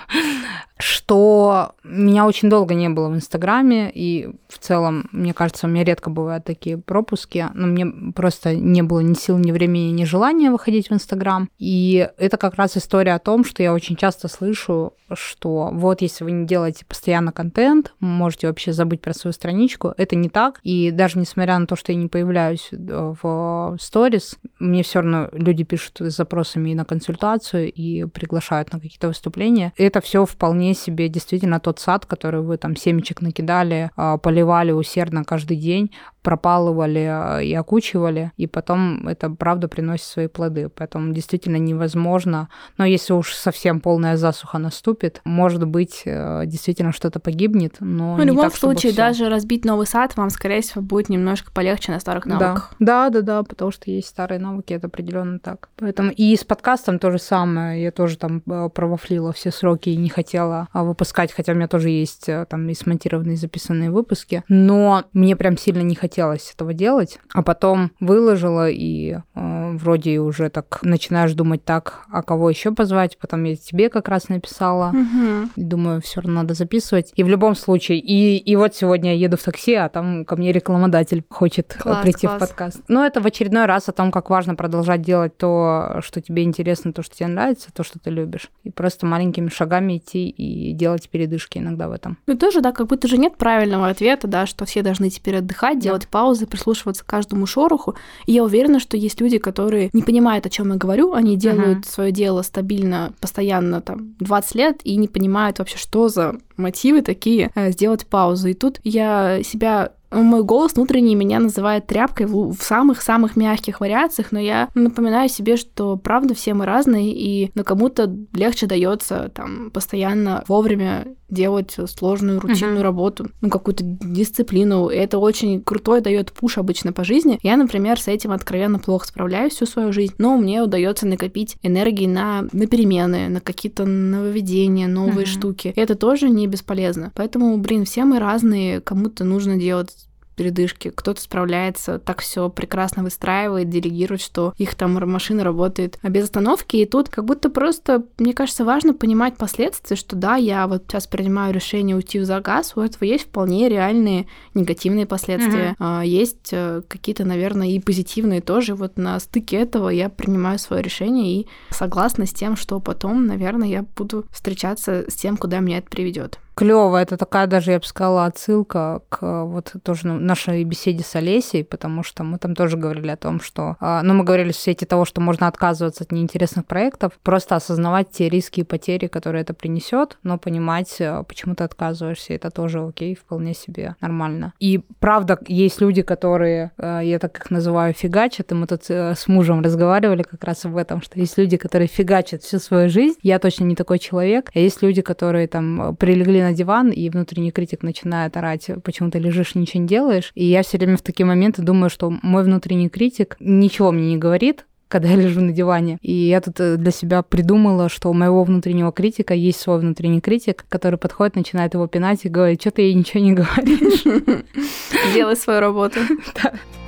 [0.85, 5.83] что меня очень долго не было в Инстаграме, и в целом, мне кажется, у меня
[5.83, 10.51] редко бывают такие пропуски, но мне просто не было ни сил, ни времени, ни желания
[10.51, 11.49] выходить в Инстаграм.
[11.57, 16.23] И это как раз история о том, что я очень часто слышу, что вот если
[16.23, 19.93] вы не делаете постоянно контент, можете вообще забыть про свою страничку.
[19.97, 20.59] Это не так.
[20.61, 25.29] И даже несмотря на то, что я не появляюсь э, в сторис, мне все равно
[25.31, 29.73] люди пишут с запросами и на консультацию, и приглашают на какие-то выступления.
[29.77, 35.23] Это все вполне себе действительно тот сад, который вы там семечек накидали, а, поливали усердно
[35.23, 35.91] каждый день,
[36.25, 40.69] пропалывали а, и окучивали, и потом это правда приносит свои плоды.
[40.69, 42.49] Поэтому действительно невозможно.
[42.79, 48.23] Но если уж совсем полная засуха наступит, может быть, э, действительно что-то погибнет, но ну,
[48.23, 51.99] В любом так, случае, даже разбить новый сад вам, скорее всего, будет немножко полегче на
[51.99, 52.73] старых навыках.
[52.79, 55.69] Да, да, да, да потому что есть старые навыки, это определенно так.
[55.75, 57.83] Поэтому и с подкастом то же самое.
[57.83, 61.67] Я тоже там э, провафлила все сроки и не хотела а, выпускать, хотя у меня
[61.67, 64.43] тоже есть э, там и смонтированные записанные выпуски.
[64.47, 70.19] Но мне прям сильно не хотелось хотелось этого делать, а потом выложила и э, вроде
[70.19, 74.89] уже так начинаешь думать так, а кого еще позвать, потом я тебе как раз написала,
[74.89, 75.49] угу.
[75.57, 77.11] думаю, все равно надо записывать.
[77.15, 80.37] И в любом случае, и, и вот сегодня я еду в такси, а там ко
[80.37, 82.37] мне рекламодатель хочет класс, прийти класс.
[82.37, 82.81] в подкаст.
[82.87, 86.93] Но это в очередной раз о том, как важно продолжать делать то, что тебе интересно,
[86.93, 88.49] то, что тебе нравится, то, что ты любишь.
[88.63, 92.17] И просто маленькими шагами идти и делать передышки иногда в этом.
[92.25, 95.79] Ну тоже, да, как будто же нет правильного ответа, да, что все должны теперь отдыхать,
[95.79, 97.95] делать делать паузы, прислушиваться к каждому шороху.
[98.25, 101.79] И я уверена, что есть люди, которые не понимают, о чем я говорю, они делают
[101.79, 101.93] uh-huh.
[101.93, 107.51] свое дело стабильно, постоянно там 20 лет и не понимают вообще, что за мотивы такие
[107.55, 108.49] э, сделать паузу.
[108.49, 109.91] И тут я себя
[110.21, 115.97] мой голос внутренний меня называет тряпкой в самых-самых мягких вариациях, но я напоминаю себе, что
[115.97, 122.79] правда все мы разные, и на кому-то легче дается там постоянно вовремя делать сложную рутинную
[122.79, 122.83] uh-huh.
[122.83, 124.89] работу, ну какую-то дисциплину.
[124.89, 127.39] И это очень крутой дает пуш обычно по жизни.
[127.41, 132.07] Я, например, с этим откровенно плохо справляюсь всю свою жизнь, но мне удается накопить энергии
[132.07, 135.29] на, на перемены, на какие-то нововведения, новые uh-huh.
[135.29, 135.73] штуки.
[135.75, 137.11] И это тоже не бесполезно.
[137.15, 140.04] Поэтому, блин, все мы разные, кому-то нужно делать
[140.35, 140.89] передышки.
[140.89, 146.77] Кто-то справляется, так все прекрасно выстраивает, делегирует, что их там машина работает без остановки.
[146.77, 151.07] И тут как будто просто, мне кажется, важно понимать последствия, что да, я вот сейчас
[151.07, 155.75] принимаю решение уйти в загаз, у этого есть вполне реальные негативные последствия.
[155.79, 156.05] Uh-huh.
[156.05, 158.75] Есть э, какие-то, наверное, и позитивные тоже.
[158.75, 163.67] Вот на стыке этого я принимаю свое решение и согласна с тем, что потом, наверное,
[163.67, 166.39] я буду встречаться с тем, куда меня это приведет.
[166.55, 171.65] Клево, это такая даже, я бы сказала, отсылка к вот тоже нашей беседе с Олесей,
[171.65, 174.85] потому что мы там тоже говорили о том, что, а, ну, мы говорили в свете
[174.85, 179.53] того, что можно отказываться от неинтересных проектов, просто осознавать те риски и потери, которые это
[179.53, 184.53] принесет, но понимать, э, почему ты отказываешься, это тоже окей, вполне себе нормально.
[184.59, 189.13] И правда, есть люди, которые, э, я так их называю, фигачат, и мы тут э,
[189.13, 193.17] с мужем разговаривали как раз об этом, что есть люди, которые фигачат всю свою жизнь,
[193.23, 197.51] я точно не такой человек, а есть люди, которые там прилегли на диван, и внутренний
[197.51, 201.25] критик начинает орать, почему ты лежишь, ничего не делаешь, и я все время в такие
[201.25, 205.97] моменты думаю, что мой внутренний критик ничего мне не говорит, когда я лежу на диване.
[206.01, 210.21] И я тут э, для себя придумала, что у моего внутреннего критика есть свой внутренний
[210.21, 214.03] критик, который подходит, начинает его пинать и говорит, что ты ей ничего не говоришь.
[215.13, 215.99] Делай свою работу.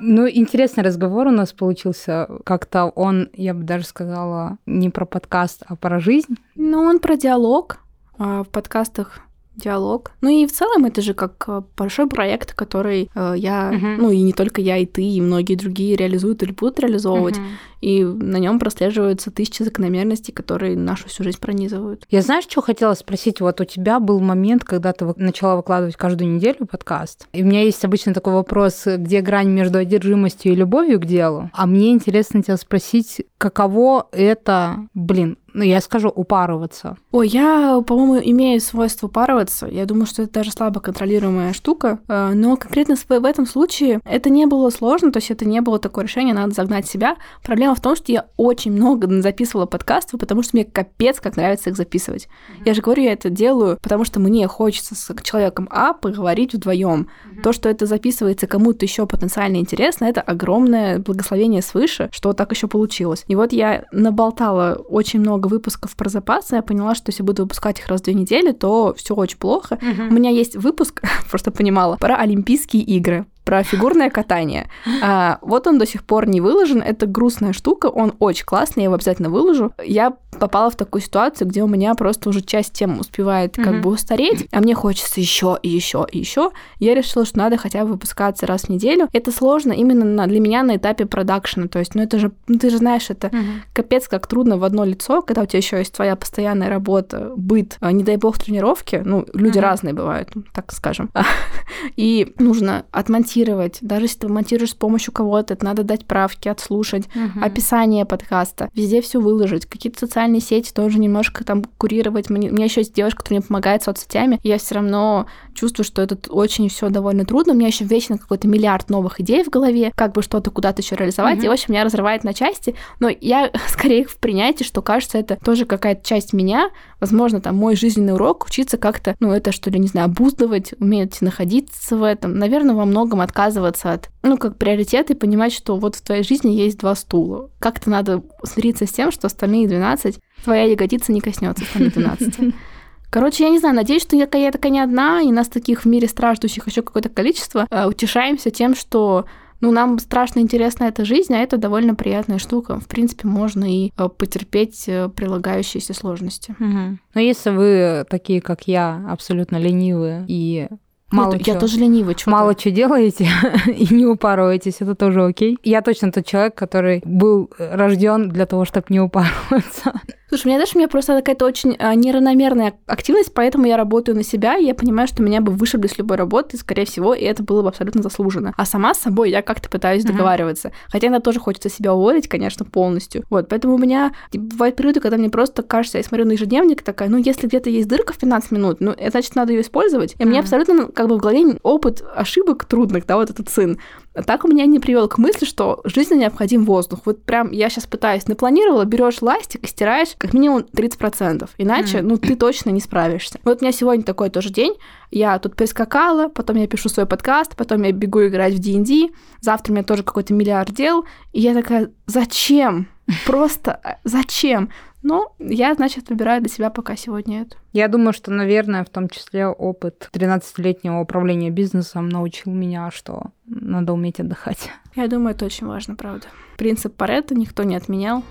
[0.00, 2.28] Ну, интересный разговор у нас получился.
[2.44, 6.36] Как-то он, я бы даже сказала, не про подкаст, а про жизнь.
[6.54, 7.78] Ну, он про диалог.
[8.18, 9.20] А в подкастах
[9.58, 10.12] диалог.
[10.20, 13.96] Ну и в целом это же как э, большой проект, который э, я, uh-huh.
[13.98, 17.38] ну и не только я, и ты, и многие другие реализуют или будут реализовывать.
[17.38, 17.46] Uh-huh.
[17.80, 22.06] И на нем прослеживаются тысячи закономерностей, которые нашу всю жизнь пронизывают.
[22.10, 23.40] Я знаешь, что хотела спросить?
[23.40, 27.28] Вот у тебя был момент, когда ты начала выкладывать каждую неделю подкаст.
[27.32, 31.50] И у меня есть обычно такой вопрос, где грань между одержимостью и любовью к делу.
[31.52, 36.96] А мне интересно тебя спросить, каково это, блин, ну, я скажу, упарываться.
[37.10, 39.66] Ой, я, по-моему, имею свойство упарываться.
[39.66, 41.98] Я думаю, что это даже слабо контролируемая штука.
[42.06, 45.78] Э, но конкретно в этом случае это не было сложно, то есть это не было
[45.78, 47.16] такое решение, надо загнать себя.
[47.42, 51.70] Проблема в том, что я очень много записывала подкастов, потому что мне капец как нравится
[51.70, 52.24] их записывать.
[52.26, 52.62] Mm-hmm.
[52.66, 57.08] Я же говорю, я это делаю, потому что мне хочется с человеком А поговорить вдвоем.
[57.08, 57.42] Mm-hmm.
[57.42, 62.68] То, что это записывается кому-то еще потенциально интересно, это огромное благословение свыше, что так еще
[62.68, 63.24] получилось.
[63.28, 67.78] И вот я наболтала очень много выпусков про запасы, я поняла, что если буду выпускать
[67.78, 69.78] их раз в две недели, то все очень плохо.
[69.80, 70.08] Uh-huh.
[70.08, 74.68] У меня есть выпуск, просто понимала, про Олимпийские игры про фигурное катание.
[75.02, 76.82] А, вот он до сих пор не выложен.
[76.82, 77.86] Это грустная штука.
[77.86, 79.72] Он очень классный, я его обязательно выложу.
[79.82, 83.80] Я попала в такую ситуацию, где у меня просто уже часть тем успевает как mm-hmm.
[83.80, 86.50] бы устареть, а мне хочется еще и еще и еще.
[86.78, 89.08] Я решила, что надо хотя бы выпускаться раз в неделю.
[89.14, 91.68] Это сложно именно на, для меня на этапе продакшена.
[91.68, 93.60] То есть, ну это же, ну, ты же знаешь, это mm-hmm.
[93.72, 97.78] капец как трудно в одно лицо, когда у тебя еще есть твоя постоянная работа, быт,
[97.80, 99.00] а, не дай бог тренировки.
[99.02, 99.62] Ну, люди mm-hmm.
[99.62, 101.10] разные бывают, так скажем.
[101.96, 103.78] И нужно отмонтировать монтировать.
[103.80, 107.44] Даже если ты монтируешь с помощью кого-то, это надо дать правки, отслушать, угу.
[107.44, 109.66] описание подкаста, везде все выложить.
[109.66, 112.30] Какие-то социальные сети тоже немножко там курировать.
[112.30, 114.40] Мне, у меня еще есть девушка, которая мне помогает соцсетями.
[114.42, 117.52] И я все равно чувствую, что это очень все довольно трудно.
[117.52, 120.96] У меня еще вечно какой-то миллиард новых идей в голове, как бы что-то куда-то еще
[120.96, 121.38] реализовать.
[121.38, 121.44] Угу.
[121.44, 122.74] И, в общем, меня разрывает на части.
[123.00, 126.70] Но я скорее в принятии, что кажется, это тоже какая-то часть меня.
[127.00, 131.20] Возможно, там мой жизненный урок учиться как-то, ну, это что ли, не знаю, обуздывать, уметь
[131.20, 132.36] находиться в этом.
[132.38, 136.50] Наверное, во многом отказываться от, ну, как приоритет и понимать, что вот в твоей жизни
[136.50, 137.50] есть два стула.
[137.58, 142.54] Как-то надо смириться с тем, что остальные 12 твоя ягодица не коснется остальных 12.
[143.10, 145.86] Короче, я не знаю, надеюсь, что я, я такая не одна, и нас таких в
[145.86, 147.66] мире страждущих еще какое-то количество.
[147.70, 149.24] Э, утешаемся тем, что
[149.60, 152.78] ну, нам страшно интересна эта жизнь, а это довольно приятная штука.
[152.78, 156.54] В принципе, можно и э, потерпеть э, прилагающиеся сложности.
[156.60, 156.98] Угу.
[157.14, 160.68] Но если вы такие, как я, абсолютно ленивые и
[161.10, 163.28] Мало Нет, чё, я тоже ленивый, что Мало что делаете
[163.66, 165.58] и не упарываетесь, это тоже окей.
[165.62, 169.92] Я точно тот человек, который был рожден для того, чтобы не упарываться.
[170.28, 174.14] Слушай, у меня даже у меня просто какая-то очень а, неравномерная активность, поэтому я работаю
[174.14, 177.24] на себя, и я понимаю, что меня бы вышибли с любой работы, скорее всего, и
[177.24, 178.52] это было бы абсолютно заслуженно.
[178.56, 180.12] А сама с собой я как-то пытаюсь mm-hmm.
[180.12, 180.72] договариваться.
[180.88, 183.24] Хотя иногда тоже хочется себя уволить, конечно, полностью.
[183.30, 187.08] Вот, поэтому у меня бывают периоды, когда мне просто кажется, я смотрю на ежедневник такая,
[187.08, 190.12] ну, если где-то есть дырка в 15 минут, ну, это значит, надо ее использовать.
[190.12, 190.26] И mm-hmm.
[190.26, 193.78] мне абсолютно ну, как бы в голове опыт ошибок трудных, да, вот этот сын
[194.22, 197.00] так у меня не привел к мысли, что жизненно необходим воздух.
[197.04, 201.48] Вот прям я сейчас пытаюсь, напланировала, берешь ластик и стираешь как минимум 30%.
[201.58, 202.02] Иначе, mm.
[202.02, 203.38] ну, ты точно не справишься.
[203.44, 204.74] Вот у меня сегодня такой тоже день.
[205.10, 209.10] Я тут прискакала, потом я пишу свой подкаст, потом я бегу играть в D&D.
[209.40, 211.04] Завтра у меня тоже какой-то миллиард дел.
[211.32, 212.88] И я такая, зачем?
[213.24, 214.70] Просто э, зачем?
[215.02, 217.56] Ну, я, значит, выбираю для себя пока сегодня это.
[217.72, 223.92] Я думаю, что, наверное, в том числе опыт 13-летнего управления бизнесом научил меня, что надо
[223.92, 224.70] уметь отдыхать.
[224.96, 226.26] Я думаю, это очень важно, правда.
[226.56, 228.24] Принцип Паретта никто не отменял.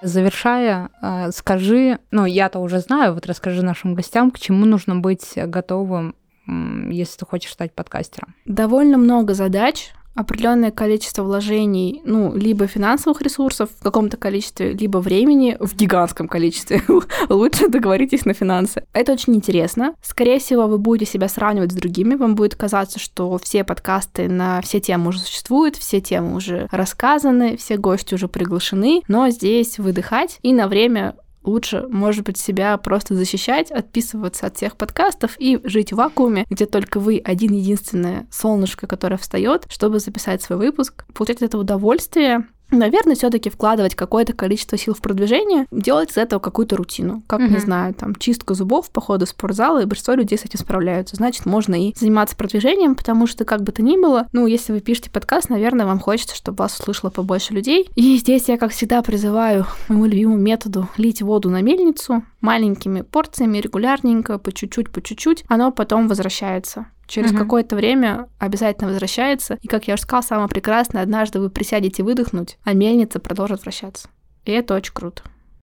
[0.00, 5.34] Завершая, э, скажи, ну, я-то уже знаю, вот расскажи нашим гостям, к чему нужно быть
[5.36, 6.16] готовым,
[6.46, 8.34] если ты хочешь стать подкастером.
[8.46, 15.56] Довольно много задач, определенное количество вложений, ну, либо финансовых ресурсов в каком-то количестве, либо времени
[15.58, 16.82] в гигантском количестве.
[17.28, 18.84] Лучше договоритесь на финансы.
[18.92, 19.94] Это очень интересно.
[20.02, 24.60] Скорее всего, вы будете себя сравнивать с другими, вам будет казаться, что все подкасты на
[24.60, 30.38] все темы уже существуют, все темы уже рассказаны, все гости уже приглашены, но здесь выдыхать
[30.42, 31.14] и на время
[31.44, 36.66] лучше, может быть, себя просто защищать, отписываться от всех подкастов и жить в вакууме, где
[36.66, 42.46] только вы один единственное солнышко, которое встает, чтобы записать свой выпуск, получать это удовольствие,
[42.78, 47.22] наверное, все-таки вкладывать какое-то количество сил в продвижение, делать из этого какую-то рутину.
[47.26, 47.50] Как, mm-hmm.
[47.50, 51.16] не знаю, там, чистка зубов, походы в спортзал, и большинство людей с этим справляются.
[51.16, 54.80] Значит, можно и заниматься продвижением, потому что, как бы то ни было, ну, если вы
[54.80, 57.88] пишете подкаст, наверное, вам хочется, чтобы вас услышало побольше людей.
[57.94, 63.58] И здесь я, как всегда, призываю моему любимому методу лить воду на мельницу маленькими порциями,
[63.58, 67.40] регулярненько, по чуть-чуть, по чуть-чуть, оно потом возвращается через угу.
[67.40, 69.58] какое-то время обязательно возвращается.
[69.60, 74.08] И, как я уже сказала, самое прекрасное, однажды вы присядете выдохнуть, а мельница продолжит вращаться.
[74.46, 75.22] И это очень круто.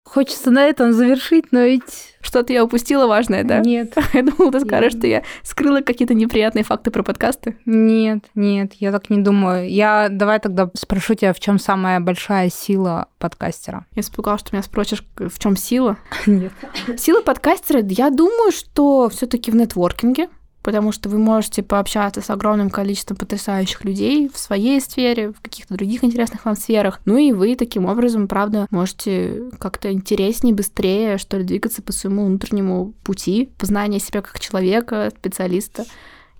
[0.09, 2.15] Хочется на этом завершить, но ведь...
[2.21, 3.59] Что-то я упустила важное, да?
[3.59, 3.93] Нет.
[4.13, 7.55] Я думала, ты скажешь, что я скрыла какие-то неприятные факты про подкасты.
[7.65, 9.69] Нет, нет, я так не думаю.
[9.69, 13.85] Я давай тогда спрошу тебя, в чем самая большая сила подкастера?
[13.95, 15.97] Я испугалась, что меня спросишь, в чем сила?
[16.25, 16.51] Нет.
[16.97, 20.27] Сила подкастера, я думаю, что все-таки в нетворкинге
[20.69, 25.73] потому что вы можете пообщаться с огромным количеством потрясающих людей в своей сфере, в каких-то
[25.73, 26.99] других интересных вам сферах.
[27.05, 32.27] Ну и вы таким образом, правда, можете как-то интереснее, быстрее, что ли, двигаться по своему
[32.27, 35.85] внутреннему пути, познания себя как человека, специалиста.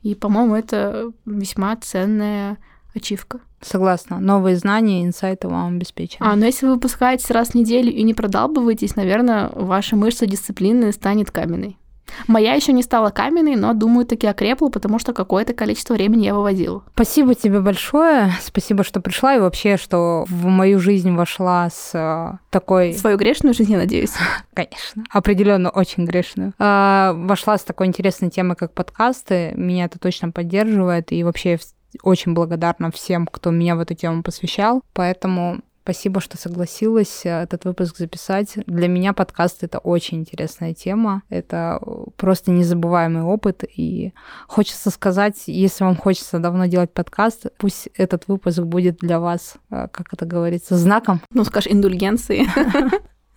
[0.03, 2.59] И, по-моему, это весьма ценная
[2.93, 3.39] ачивка.
[3.61, 4.19] Согласна.
[4.19, 6.23] Новые знания, инсайты вам обеспечены.
[6.23, 10.91] А, но если вы выпускаетесь раз в неделю и не продалбываетесь, наверное, ваша мышца дисциплины
[10.91, 11.78] станет каменной.
[12.27, 16.35] Моя еще не стала каменной, но, думаю, таки окрепла, потому что какое-то количество времени я
[16.35, 16.83] выводила.
[16.93, 18.31] Спасибо тебе большое.
[18.41, 22.93] Спасибо, что пришла и вообще, что в мою жизнь вошла с э, такой...
[22.93, 24.13] Свою грешную жизнь, я надеюсь.
[24.53, 25.03] Конечно.
[25.09, 26.53] Определенно очень грешную.
[26.59, 29.53] Э, вошла с такой интересной темой, как подкасты.
[29.55, 31.11] Меня это точно поддерживает.
[31.11, 31.59] И вообще
[32.03, 34.81] очень благодарна всем, кто меня в эту тему посвящал.
[34.93, 38.53] Поэтому Спасибо, что согласилась э, этот выпуск записать.
[38.67, 41.23] Для меня подкаст— это очень интересная тема.
[41.29, 41.81] Это
[42.17, 43.63] просто незабываемый опыт.
[43.75, 44.13] И
[44.47, 49.87] хочется сказать, если вам хочется давно делать подкаст, пусть этот выпуск будет для вас, э,
[49.91, 51.21] как это говорится, знаком.
[51.31, 52.45] Ну, скажешь, индульгенции.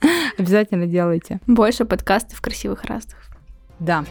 [0.38, 1.40] Обязательно делайте.
[1.46, 3.18] Больше подкастов красивых разных.
[3.78, 4.04] Да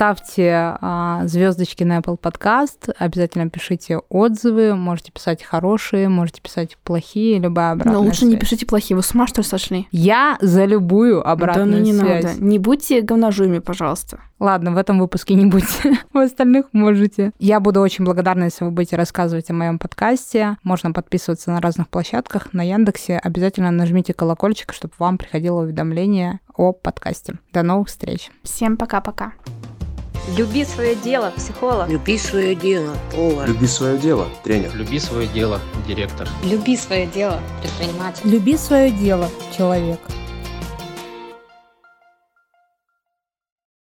[0.00, 7.38] ставьте а, звездочки на Apple Podcast, обязательно пишите отзывы, можете писать хорошие, можете писать плохие,
[7.38, 8.30] любая обратная Но лучше связь.
[8.30, 9.88] не пишите плохие, вы с ума что ли сошли?
[9.92, 12.24] Я за любую обратную да, ну не связь.
[12.24, 12.42] надо.
[12.42, 14.20] Не будьте говножуями, пожалуйста.
[14.38, 17.32] Ладно, в этом выпуске не будьте, в остальных можете.
[17.38, 20.56] Я буду очень благодарна, если вы будете рассказывать о моем подкасте.
[20.62, 23.18] Можно подписываться на разных площадках, на Яндексе.
[23.18, 27.34] Обязательно нажмите колокольчик, чтобы вам приходило уведомление о подкасте.
[27.52, 28.30] До новых встреч.
[28.44, 29.34] Всем пока-пока.
[30.36, 31.88] Люби свое дело, психолог.
[31.88, 33.48] Люби свое дело, повар.
[33.48, 34.74] Люби свое дело, тренер.
[34.74, 36.28] Люби свое дело, директор.
[36.44, 38.20] Люби свое дело, предприниматель.
[38.24, 39.98] Люби свое дело, человек.